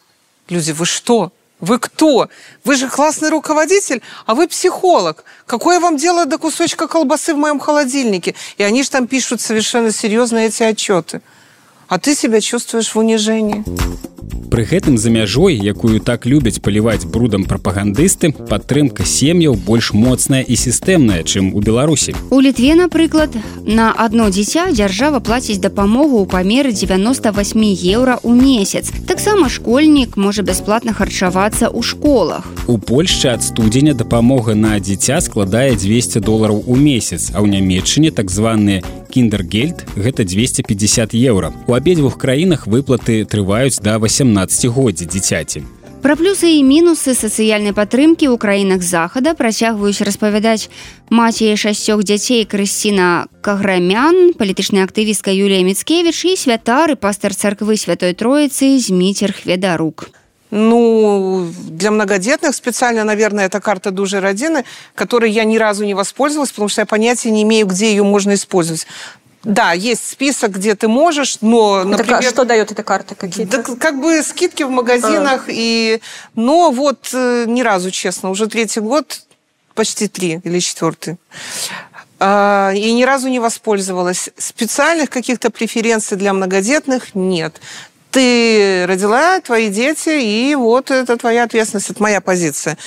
[0.49, 1.31] Люди, вы что?
[1.61, 2.27] Вы кто?
[2.65, 5.23] Вы же классный руководитель, а вы психолог.
[5.45, 8.35] Какое вам дело до кусочка колбасы в моем холодильнике?
[8.57, 11.21] И они же там пишут совершенно серьезно эти отчеты.
[11.87, 13.63] А ты себя чувствуешь в унижении.
[14.51, 20.55] Пры гэтым за мяжой, якую так любяць паліваць брудам прапагандысты, падтрымка сем'яў больш моцная і
[20.59, 22.15] сістэмная, чым у Беларусі.
[22.29, 23.31] У літве, напрыклад,
[23.63, 27.63] на адно дзіця дзяржава плаціць дапамогу ў памеры 98
[27.95, 28.91] еўра ў месяц.
[29.07, 32.43] Таксама школьнік можа бясплатна харчавацца ў школах.
[32.67, 38.11] У Польшчы ад студзеня дапамога на дзіця складае 200 долараў у месяц, а ў нямметчыне
[38.11, 41.51] так званыя кіндергельд гэта 250 еўра.
[41.67, 45.63] У абедзвюх краінах выплаты трываюць да 18годдзя дзіцяці.
[46.01, 50.67] Пра плюсы і мінусы сацыяльнай падтрымкі ў краінах захада працягваюць распавядаць
[51.13, 58.81] маці шасцёх дзяцей Крысціна Каграмян, палітычная актывістка Юлія Міцкевіч і святары пастар царквы святой троіцы
[58.81, 60.09] Зміцер Хведарук.
[60.51, 66.51] Ну, для многодетных специально, наверное, это карта дужей родины, которой я ни разу не воспользовалась,
[66.51, 68.85] потому что я понятия не имею, где ее можно использовать.
[69.43, 72.19] Да, есть список, где ты можешь, но, например...
[72.19, 73.15] Так, а что дает эта карта?
[73.15, 73.57] Какие-то?
[73.57, 75.51] Да, как бы скидки в магазинах, а.
[75.51, 75.99] и...
[76.35, 79.21] но вот э, ни разу, честно, уже третий год,
[79.73, 81.17] почти три или четвертый.
[82.19, 84.29] А, и ни разу не воспользовалась.
[84.37, 87.59] Специальных каких-то преференций для многодетных нет.
[88.11, 92.77] Ты родила, твои дети, и вот это твоя ответственность, это моя позиция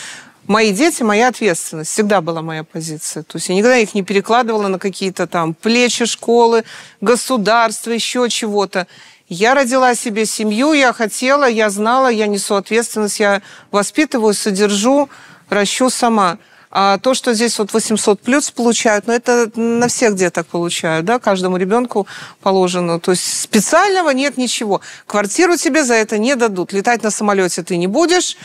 [0.47, 1.91] мои дети, моя ответственность.
[1.91, 3.23] Всегда была моя позиция.
[3.23, 6.65] То есть я никогда их не перекладывала на какие-то там плечи школы,
[7.01, 8.87] государства, еще чего-то.
[9.29, 13.41] Я родила себе семью, я хотела, я знала, я несу ответственность, я
[13.71, 15.09] воспитываю, содержу,
[15.49, 16.39] ращу сама.
[16.77, 21.21] А то, что здесь вот 800 плюс получают, ну это на всех деток получают, да,
[21.21, 22.09] каждому ребенку
[22.43, 22.99] положено.
[22.99, 24.81] То есть специального нет ничего.
[25.07, 26.73] Квартиру тебе за это не дадут.
[26.73, 28.37] Летать на самолете ты не будешь,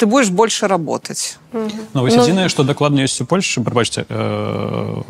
[0.00, 1.38] ты будешь больше работать.
[1.52, 5.02] Ну, вось адзінае, што дакладна ёсць у Польшы, прабачце, э,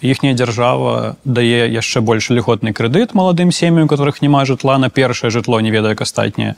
[0.00, 4.78] іхняя дзяржава дае яшчэ больш льготны крэдыт маладым сем'ям, у которых няма жытла.
[4.78, 6.54] На першае жытло, не ведае як астатняе.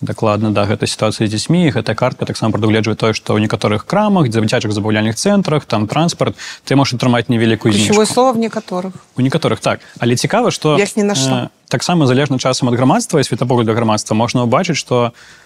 [0.00, 1.74] Дакладна да гэта сітуацыя з дзецьмі.
[1.74, 6.38] Гэта картка таксама прадугледжвае тое што ў некаторых крамах дзе дзіцячых забаўляльных цэнтрах там транспарт
[6.62, 7.74] ты можаш атрымаць невялікую
[8.06, 8.94] слова в некаторых.
[9.16, 9.80] У некаторых так.
[9.98, 14.44] Але цікава што не нашла э, таксама залежна часам ад грамадства і светапогляду грамадства можна
[14.44, 15.43] ўбачыць што у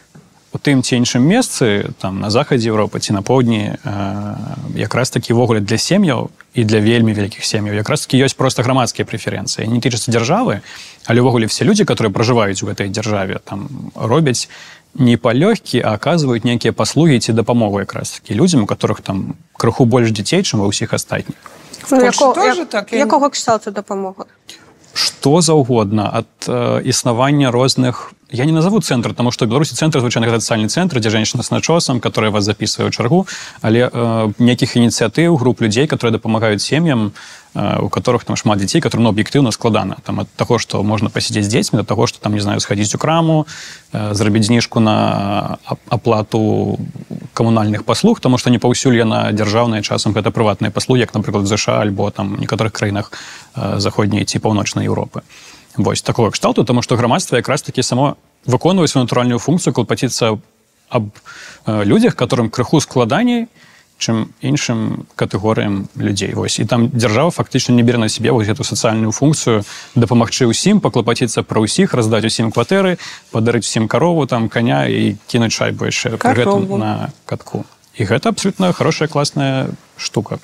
[0.56, 4.34] тым ці іншым месцы там на захадзе Еўропы ці на поўдні э,
[4.76, 7.74] якраз такі ввогуле для сем'яў і для вельмі вялікіх сем'яў.
[7.74, 10.60] Якраз таки ёсць просто грамадскія прэферэнцыі не тычацца дзяржавы
[11.04, 14.48] але ўвогуле все людзі которые пражываюць у гэтай дзяржаве там робяць
[14.94, 19.84] не палёгкі а аказваюць нейкія паслугі ці дапамогу якраз таки людзям у которых там крыху
[19.84, 21.36] больш дзяцей чым ва ўсіх астатніх
[21.90, 24.26] ну, так, якога кшталту дапамога
[24.92, 30.28] што заўгодна ад э, існавання розных я не назову цэнтр тому что беларусі цэнтр звычайны
[30.28, 33.26] сацыяльны цэнтр дзе женщина с начосам которые вас записываю чаргу.
[33.62, 37.12] Але э, нейкіх ініцыятыў груп людзей которые дапамагаюць сем'ям
[37.54, 39.96] э, у которых там шмат дзяцей которые ну, аб'ектыўна складана.
[40.04, 42.94] Там ад таго что можна пасядзець з дзецьмі до того что там не знаю схадзіць
[42.94, 43.46] у краму
[43.92, 45.58] э, зрабіць зніжку на
[45.88, 46.78] аплату
[47.32, 51.80] камунальных паслуг тому что не паўсюль яна дзяржаўная часам гэта прыватныя паслуги як напрыклад ЗША
[51.80, 53.12] альбо там некаторых краінах
[53.56, 55.22] э, заходняй ці паўночнай Еўропы
[55.78, 58.16] вось такого кшталту тому что грамадства якраз таки само
[58.46, 60.38] выконваць натуральную функцию клопаціцца
[60.88, 61.04] аб
[61.66, 63.48] э, людях которым крыху складаней
[63.98, 66.32] чым іншым катэгорыям людзей.
[66.34, 69.64] Вось і там дзяржава фактычна не бере на себе вось эту сацыяльную функцию
[69.94, 72.98] дапамагчы ўсім паклапаціцца пра ўсіх раздаць усім кватэры
[73.34, 76.14] падарыць усім карову там коня і кінуць шайбу яшчэ
[76.78, 77.66] на катку.
[77.98, 80.38] І гэта абсолютно хорошая класная штука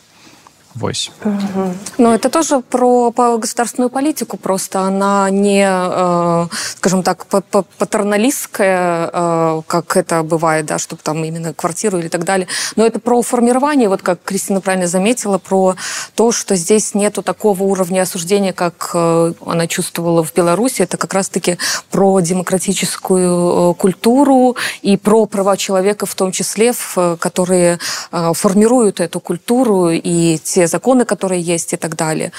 [0.75, 1.13] Вось.
[1.25, 1.75] Угу.
[1.99, 4.81] Но это тоже про государственную политику просто.
[4.81, 6.47] Она не, э,
[6.77, 12.49] скажем так, патерналистская, э, как это бывает, да, чтобы там именно квартиру или так далее.
[12.75, 15.77] Но это про формирование, вот как Кристина правильно заметила, про
[16.17, 20.83] то, что здесь нету такого уровня осуждения, как э, она чувствовала в Беларуси.
[20.83, 21.57] Это как раз-таки
[21.91, 26.73] про демократическую культуру и про права человека в том числе,
[27.21, 27.79] которые
[28.11, 32.33] формируют эту культуру и те законы, которые есть и так далее.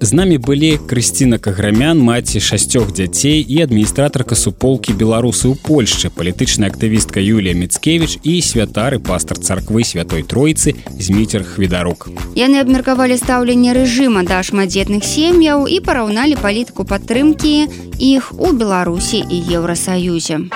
[0.00, 6.70] З нами былі Крысціна Каграмян, маці шасцёх дзяцей і адміністратарка суполкі беларусы ў Польшчы, палітычная
[6.70, 12.08] актывістка Юлія Мецкевіч і святары пастар царквы святой тройцы Зміцер Хвідарук.
[12.38, 17.66] Яны абмеркавалі стаўленне рэжыма да шматдзетных сем'яў і параўналі палітыку падтрымкі
[17.98, 20.46] іх у Беларусі і Еўрасаюзе.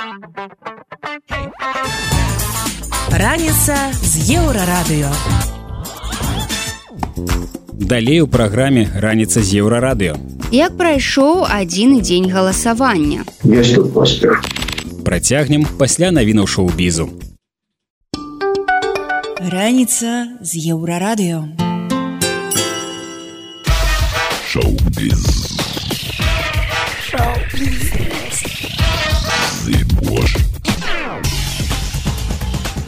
[3.11, 5.11] Раніца з еўрарадыё
[7.73, 10.17] далей у праграме раніца з еўрарадыё.
[10.53, 13.25] Як прайшоў адзін дзень галасавання?
[15.05, 17.09] Працягнем пасля навінаў шоу-бізу.
[19.43, 21.49] Раніца з еўрарадыё.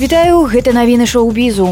[0.01, 1.69] Вітаю гэта навіны шоу-бізу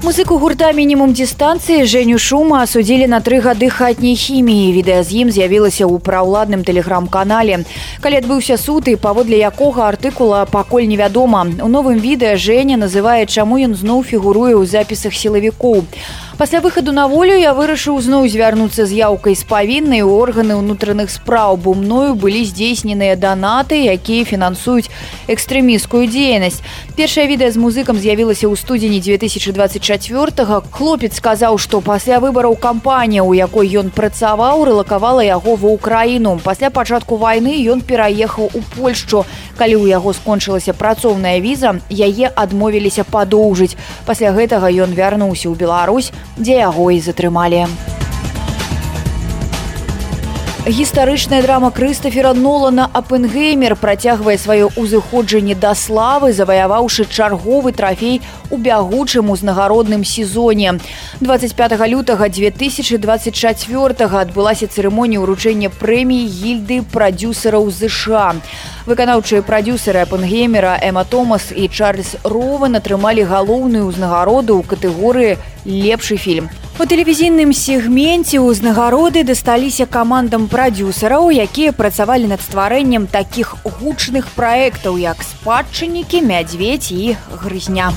[0.00, 4.72] Музыку гурта мінімум дыстанцыі Жэню шума асудзілі на тры гады хатняй хіміі.
[4.72, 7.68] Відэа з ім з'явілася ў праўладным тэлеграм-канале.
[8.00, 11.44] Калі адбыўся суд і паводле якога артыкула пакуль невядома.
[11.60, 15.84] У новым відэа Жэня называе, чаму ён зноў фігуруе ў запісах сілавікоў
[16.40, 20.00] пасля выхаду на волю я вырашыў зноў звярнуцца з яўкай з павіннай.
[20.00, 24.88] Органы ўнутраных спраў бо мною былі здзейсненыя данаты якія фінансуюць
[25.28, 26.64] экстрэміскую дзейнасць.
[26.96, 33.36] Першае відэа з музыкам з'явілася ў студзені 2024 хлопец сказаў што пасля выбараў кампанія у
[33.36, 36.40] якой ён працаваў рэлакавала яго ва ўкраіну.
[36.40, 39.28] Пасля пачатку вайны ён пераехаў у польшчу.
[39.60, 43.76] Калі ў яго скончылася працоўная віза яе адмовіліся падоўжыць.
[44.08, 47.66] Пасля гэтага ён вярнуўся ў Беларусь дзе яго і затрымалі.
[50.66, 58.20] гістарычная драма крыстафера нолана апенгеймер працягвае сваё ўзыходжанне да славы заваяваўшы чарговы трафей
[58.50, 60.78] у бягучым узнагародным сезоне
[61.20, 68.36] 25 лютага 2024 адбылася цырымонія ўручэння прэміі гільды прадюсераў ЗША
[68.90, 76.50] выканаўчыя прадюсеры апенгеймера эма томас і чарльз рован атрымалі галоўную ўзнагароду ў катэгорыі лепшы фільм
[76.80, 85.22] у тэлевізійным сегменце ўзнагароды дасталіся камандам прадюсераў якія працавалі над стварэннем такіх гучных праектаў як
[85.22, 87.92] спадчыннікі мядзведь і грызня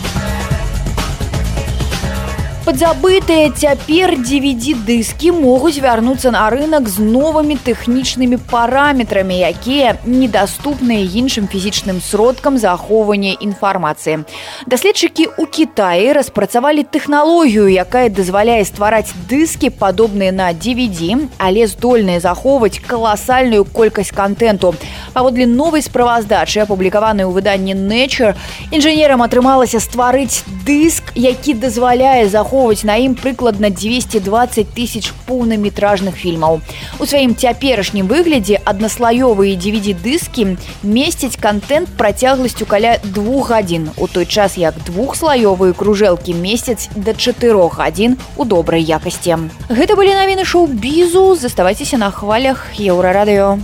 [2.64, 12.00] Падзабытыя цяпер DVD-дыскі могуць вярнуцца на рынок з новымі тэхнічнымі параметрамі, якія недаступныя іншым фізічным
[12.00, 14.24] сродкам захоўвання інфармацыі.
[14.64, 22.80] Даследчыкі ў Кіаі распрацавалі тэхналогію, якая дазваляе ствараць дыскі падобныя на DVD, але здольныя захоўваць
[22.80, 24.72] каласальную колькасць контенту.
[25.12, 28.40] Паводле новай справаздачы, апублікаванай у выданні Nature,
[28.72, 36.62] інжынерам атрымалася стварыць дыск, які дазваляе захоўваць ахоўваць на ім прыкладна 220 тысяч поўнаметражных фільмаў.
[37.02, 43.90] У сваім цяперашнім выглядзе аднаслаёвыя DVD-дыскі месяць контент працягласцю каля двух гадзін.
[43.98, 49.50] У той час як двухслаёвыя кружэлкі месяц да чатырох гадзін у добрай якасці.
[49.74, 53.58] Гэта былі навіны шоу-бізу, заставайцеся на хвалях еўрарадыё.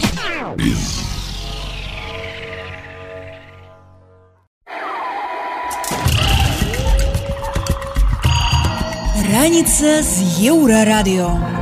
[9.30, 11.59] Раніца з еўрарадыё.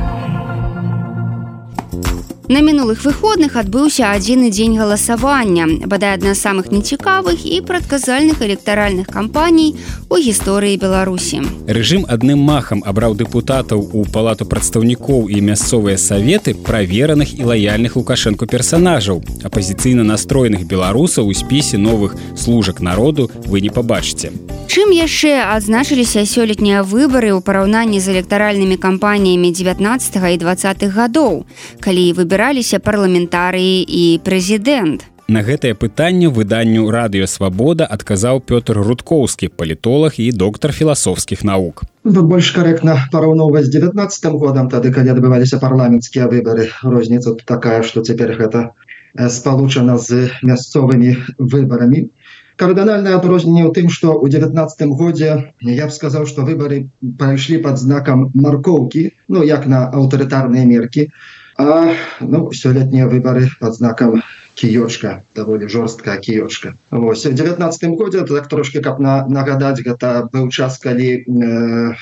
[2.48, 9.12] На мінулых выходных адбыўся адзіны дзень галасавання, бадай адна з самых нецікавых і прадказальных электаральных
[9.12, 9.76] кампаній
[10.08, 11.44] у гісторыі Беларусі.
[11.68, 18.48] Рэжым адным махам абраў дэпутатаў у палату прадстаўнікоў і мясцовыя саветы правераных і лаяльных лукашэнку
[18.48, 19.20] персанажаў.
[19.44, 24.32] Апазіцыйна настроеных беларусаў у спісе новых служак народу вы не пабачыце.
[24.68, 31.44] Чым яшчэ адзначыліся сёлетнія выбары ў параўнанні з электаральнымі кампаніямі 19 і 20 гадоў,
[31.80, 35.02] калі выбіралі збіраліся парламентарыі і прэзідэнт.
[35.26, 41.82] На гэтае пытанне выданню радыёвабода адказаў Пётр рудкоўскі палітолог і доктар філасофскіх навук.
[42.06, 48.06] Тут больш карэктна параўноўваць з 19 годам тады калі адбываліся парламенцкія выбары розніца такая што
[48.06, 48.70] цяпер гэта
[49.18, 52.06] спалучана з мясцовымі выбарамі
[52.54, 56.86] кардынальнае адрозненне ў тым што ў 19 годзе я б сказаў што выбары
[57.18, 61.10] прайшлі под знакам маркоўкі ну як на аўтарытарныя меркі
[61.58, 64.22] А ну, сёлетнія выбары под знаком
[64.58, 70.50] кіёчка даволі жорсткая кіёчка Вось в девятнадцатым годзе так трошки каб на нагадаць гэта быў
[70.50, 71.94] час калі э,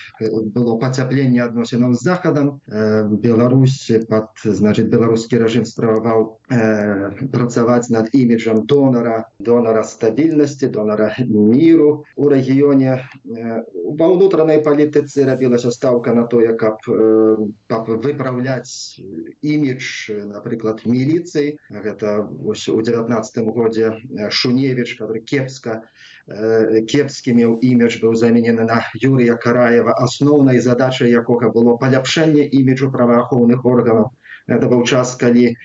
[0.57, 8.09] было пацяпленне адносінаў з захадам э, Беларусь под значит беларускі рэжым справаваў э, працаваць над
[8.17, 13.63] іміджам донора донора стабільнасці донора міру у рэгіёне э,
[14.01, 17.37] ва ўнутранай палітыцы рабілася стаўка на тое каб э,
[17.69, 18.97] выпраўляць
[19.43, 19.85] імідж
[20.33, 23.99] напрыклад міліцыі гэта вось у девятнадцатым годзе
[24.31, 25.83] шуневич который кепска
[26.27, 29.95] кепскі меў імідж быў заменены на юрия караева.
[29.95, 34.11] Асноўнай задачай якога было паляпшэнне іміджу праваахоўных органаў.
[34.47, 35.59] Это быў час калі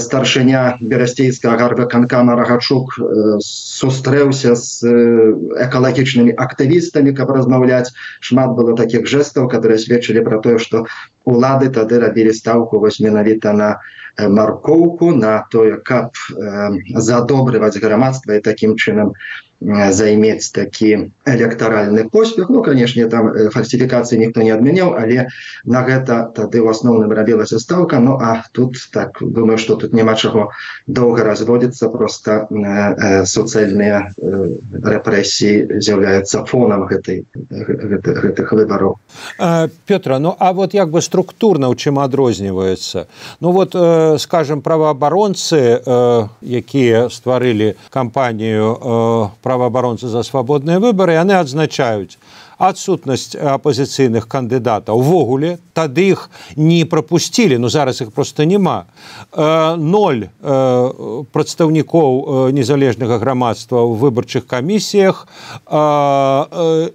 [0.00, 2.96] старшыня берасцейскага гарга канкама рагачук
[3.44, 4.94] сустрэўся з
[5.66, 7.92] экалагічнымі актывістамі каб размаўляць.
[8.20, 10.86] Шмат было таких жестаў которые сведчылі про тое что
[11.24, 13.70] улады тады рабілі стаўку вось менавіта на
[14.18, 16.12] маркоўку на тое каб
[16.94, 19.12] задобрываць грамадства і таким чынам
[19.90, 22.50] займець такі электаральны поспех.
[22.50, 25.26] Ну канешне там фальсифікацыі ніхто не адмяняў але
[25.64, 27.98] на гэта тады ў асноўным рабілася стаўка.
[28.00, 30.50] Ну а тут так думаю что тут няма чаго
[30.86, 32.46] доўга разводіцца просто
[33.24, 34.12] суцэльныя
[34.84, 39.00] рэпрэсіі з'яўляюцца фонам гэтай гэтых выбараў.
[39.86, 43.06] Петра Ну а вот як бы структурна у чым адрозніваецца?
[43.40, 43.72] Ну вот
[44.20, 45.80] скажем праваабаронцы
[46.42, 52.18] якія стварылі кампанію про праваабаронцы за свабодныя выбары яны адзначаюць
[52.58, 58.86] адсутнасць апозіцыйных кандыдатаў увогуле тады іх не пропусцілі но зараз их просто няма
[59.76, 60.28] ноль
[61.32, 65.26] прадстаўнікоў незалежнага грамадства ў выбарчых камісіях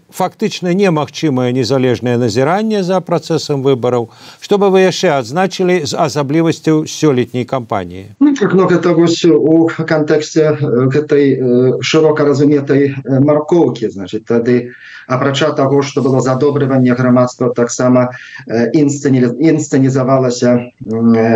[0.10, 8.16] фактычна немагчымае незалежнае назіранне за працэсам выбараў чтобы вы яшчэ адзначылі з асаблівасцю сёлетняй кампаніі
[8.20, 10.55] ну, гэта вось у кантэксце
[10.93, 18.10] гэтай шырока разуметай маркоўкі значит тады апрача апрача таго што было задобрыванне грамадства таксама
[18.47, 20.70] інсцэнізавалася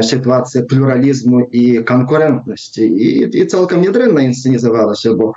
[0.10, 5.34] сітуацыя плюралізму і канкурентнасці і, і цалкам нядрэнна інсцэнізавалася бо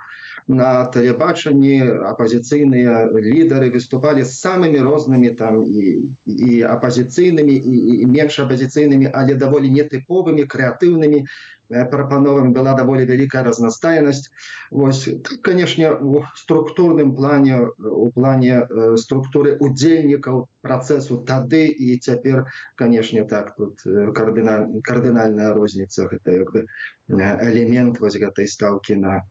[0.47, 1.81] на тэлебачанні
[2.13, 9.35] апазіцыйныя лідары выступалі з самымі рознымі там і, і апазіцыйнымі і, і менш апазіцыйнымі але
[9.35, 11.25] даволі нетыповымі крэатыўнымі
[11.69, 14.31] прапановым была даволі вялікая разнастайнасць
[14.71, 15.09] Вось
[15.41, 22.45] канешне у структурным плане у плане структуры удзельнікаў працэсу тады і цяпер
[22.75, 23.81] канешне так тут
[24.17, 26.65] кардыналь кардынальная розніца гэта як бы
[27.09, 29.23] элемент вось гэтай стаўкі на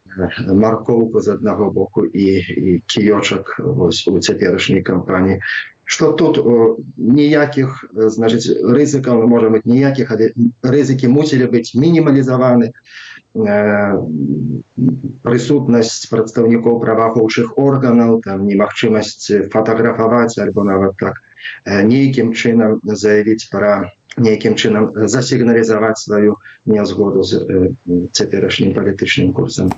[0.46, 5.40] маркоўку з аднаго боку і, і кіёчак у цяперашняй кампаніі.
[5.88, 6.42] Что тут
[6.98, 10.10] ніякіх значыць рызыкаў можа быть ніякіх
[10.66, 12.74] рызыкі мусілі быць мінімалізаваны
[15.22, 21.22] прысутнасць прадстаўнікоў праваахоўчых органаў там немагчымасць фатаграфаваць альбо нават так
[21.90, 23.74] нейкім чынам заявіць пра
[24.16, 26.36] нейкім чынам засігналізаваць сваю
[26.66, 27.72] нязгоду з
[28.12, 29.72] цяперашнім палітычным курсам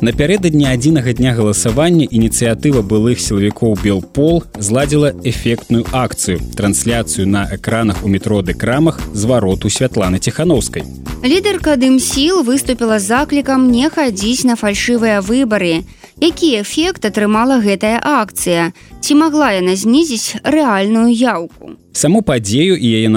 [0.00, 8.08] напярэдадні адзінага дня галасавання ініцыятыва былых сілавікоў белпол зладзіла эфектную акцыю трансляцыю на экранах у
[8.08, 10.82] метроды крамах звароту святланы ціхановскай
[11.24, 15.82] лідарка дым сіл выступила заклікам не хадзіць на фальшывыя выбары.
[16.20, 18.74] Які эфект атрымала гэтая акцыя?
[18.98, 21.78] Ці магла яна знізіць рэальную яўку?
[21.94, 23.08] Саму падзею і яе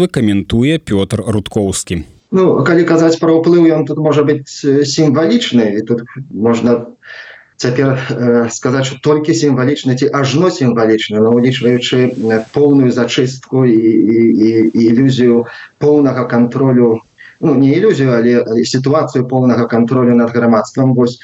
[0.00, 2.04] наступствы каментуе Пётр рудкоўскі.
[2.32, 6.94] Ну калі казаць пра ўплыў ён тут можа быць сімвалічны і тут можна
[7.56, 12.14] цяпер э, сказаць что толькі сімвалічна ці ажно сімвалічна но улічваючы
[12.54, 15.44] поўную зачыстку і, і, і, і ілюзію
[15.78, 17.02] поўнага контролю
[17.40, 20.94] ну, не ілюзію але сітуацыю поўнага контролю над грамадствам.
[20.94, 21.18] Вось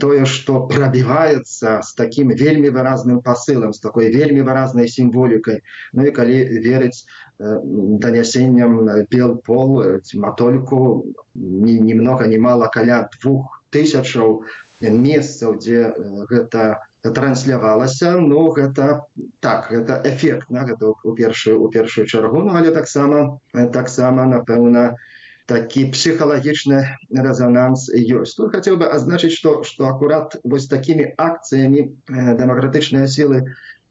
[0.00, 5.62] тое что пробіваецца с таким вельмі выразным посылам с такой вельмі выразнай сімволікай.
[5.92, 7.06] Ну і калі верыць
[7.38, 9.82] данясенням бел пол
[10.14, 14.44] матольку немного не мало каля двух тысячаў
[14.80, 15.94] месцаў дзе
[16.30, 19.06] гэта транслявалася но гэта
[19.40, 22.42] так гэта эфектна гэта у першую у першую чаргу.
[22.42, 23.40] Ну, але таксама
[23.72, 24.98] таксама напэўна у
[25.46, 28.34] такі псіхалагічны резонанс ёсць.
[28.36, 33.44] Тут хотел бы азначыць что что акурат вось такими акцыями дэмакратычныя сілы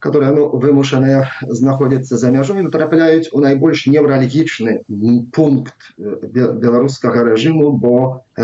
[0.03, 4.83] которые ну, вымушаныя знаходзяцца за мяжой трапляюць у найбольш невральгічны
[5.31, 8.43] пункт беларускага рэжыму бо э,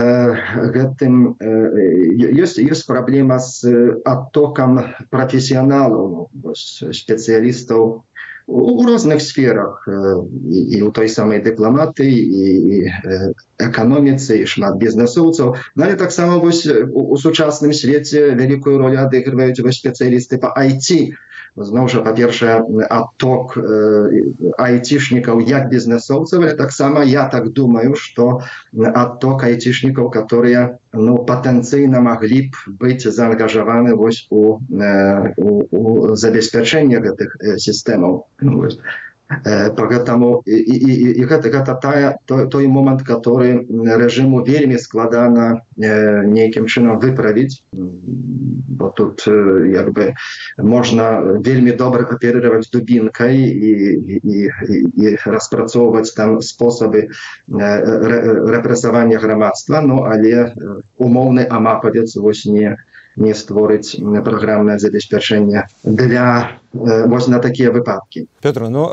[0.71, 4.79] гэтым э, ёсць ёсць праблема з оттокам
[5.11, 8.07] прафесіяналаў спецыялістаў
[8.49, 9.87] у розных сферах
[10.47, 12.87] і у той самай дыпламаты і
[13.61, 20.39] эканоміцы і шмат бізнесоўцаў але таксама вось у сучасным свеце вялікую ролю адыгрываюць вось спецыялісты
[20.39, 21.13] по айти
[21.59, 23.57] зноў жа па-першае отток
[24.57, 28.41] айцішнікаў як бізнесоўцаў таксама я так думаю что
[28.73, 34.59] отток айцішнікаў которые ну патэнцыйна маглі б быць заангажаваны вось у,
[35.37, 39.08] у, у забеспячэнне гэтых сістэмаў ну, поэтому
[40.45, 46.25] і, і, і, і гэта гэта тая той, той момант который рэжыму вельмі складана э,
[46.25, 47.61] нейкім чынам выправіць.
[47.71, 50.13] Бо тут э, бы
[50.57, 53.71] можна вельмі добра аперировать дубінкай і,
[54.09, 57.09] і, і, і распрацоўваць там способы э,
[58.49, 59.81] рэпрэсавання грамадства.
[59.81, 60.53] Ну але
[60.97, 62.77] умоўны амападец вось не
[63.19, 68.85] не створыць праграмнае забеспячэнне для вось на такія выпадкі Петр ну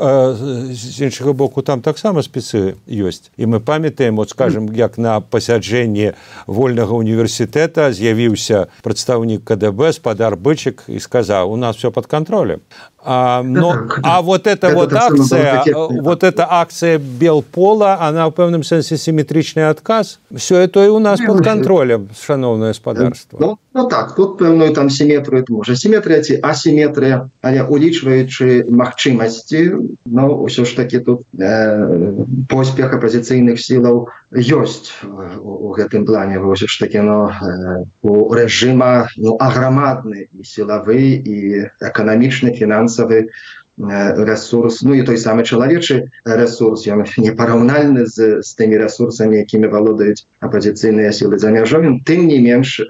[0.73, 6.13] з іншага боку там таксама спецы ёсць і мы памятаем вот скажем як на пасяджэнні
[6.47, 12.61] вольнага універсітэта з'явіўся прадстаўнік КДБ спадар бычык і сказаў у нас все под контролем
[13.09, 13.99] А, но, так.
[14.03, 19.69] а вот это, это вот акция, вот эта акция Белпола, она в певном сенсе симметричный
[19.69, 20.19] отказ.
[20.35, 23.37] Все это и у нас под контролем, шановное господарство.
[23.39, 29.61] Ну, ну так, тут певную там симметрию, это может симметрия, асимметрия, але улічваючы магчымасці
[30.05, 34.91] но ўсё ж таки тут э, поспех апозіцыйных сілаў ёсць
[35.39, 41.37] у, гэтым плане вось ж таки но э, у рэжыма ну аграмадны і сілавы і
[41.79, 42.51] эканамічны
[42.97, 43.29] фінансавы
[43.77, 50.25] ресурс ну і той самы чалавечы ресурс ён непараўнальны з, з тымі ресурсамі якімі валодаюць
[50.41, 52.81] апозіцыйныя сілы за мяжовым тым не менш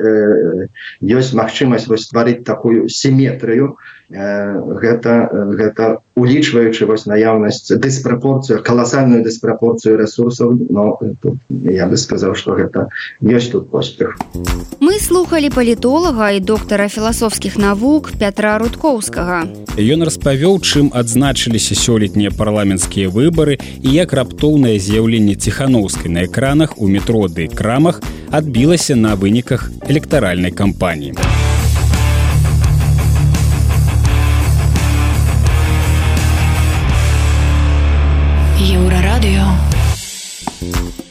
[1.04, 3.76] ёсць магчымасць вось стварыць такую сіметрыю
[4.10, 12.56] гэта гэта улічваючы вось наяўнасць дыспрапорцыю каласальную дыспрапорцыю ресурсаў но тут, я бы сказаў что
[12.56, 12.88] гэта
[13.22, 14.16] ёсць тут поспех.
[14.80, 19.44] Мы слухали палітолага і доктара філасофскіх навук пятра рудкоўскага.
[19.76, 26.88] Ён распавёў чым адзначыліся сёлетнія парламенцкія выбары і як раптоўнае з'яўленне ціханаўскай на экранах у
[26.88, 28.00] метроды крамах
[28.32, 31.12] адбілася на выніках электаральнай кампаніі.
[31.12, 31.67] еўрарадыё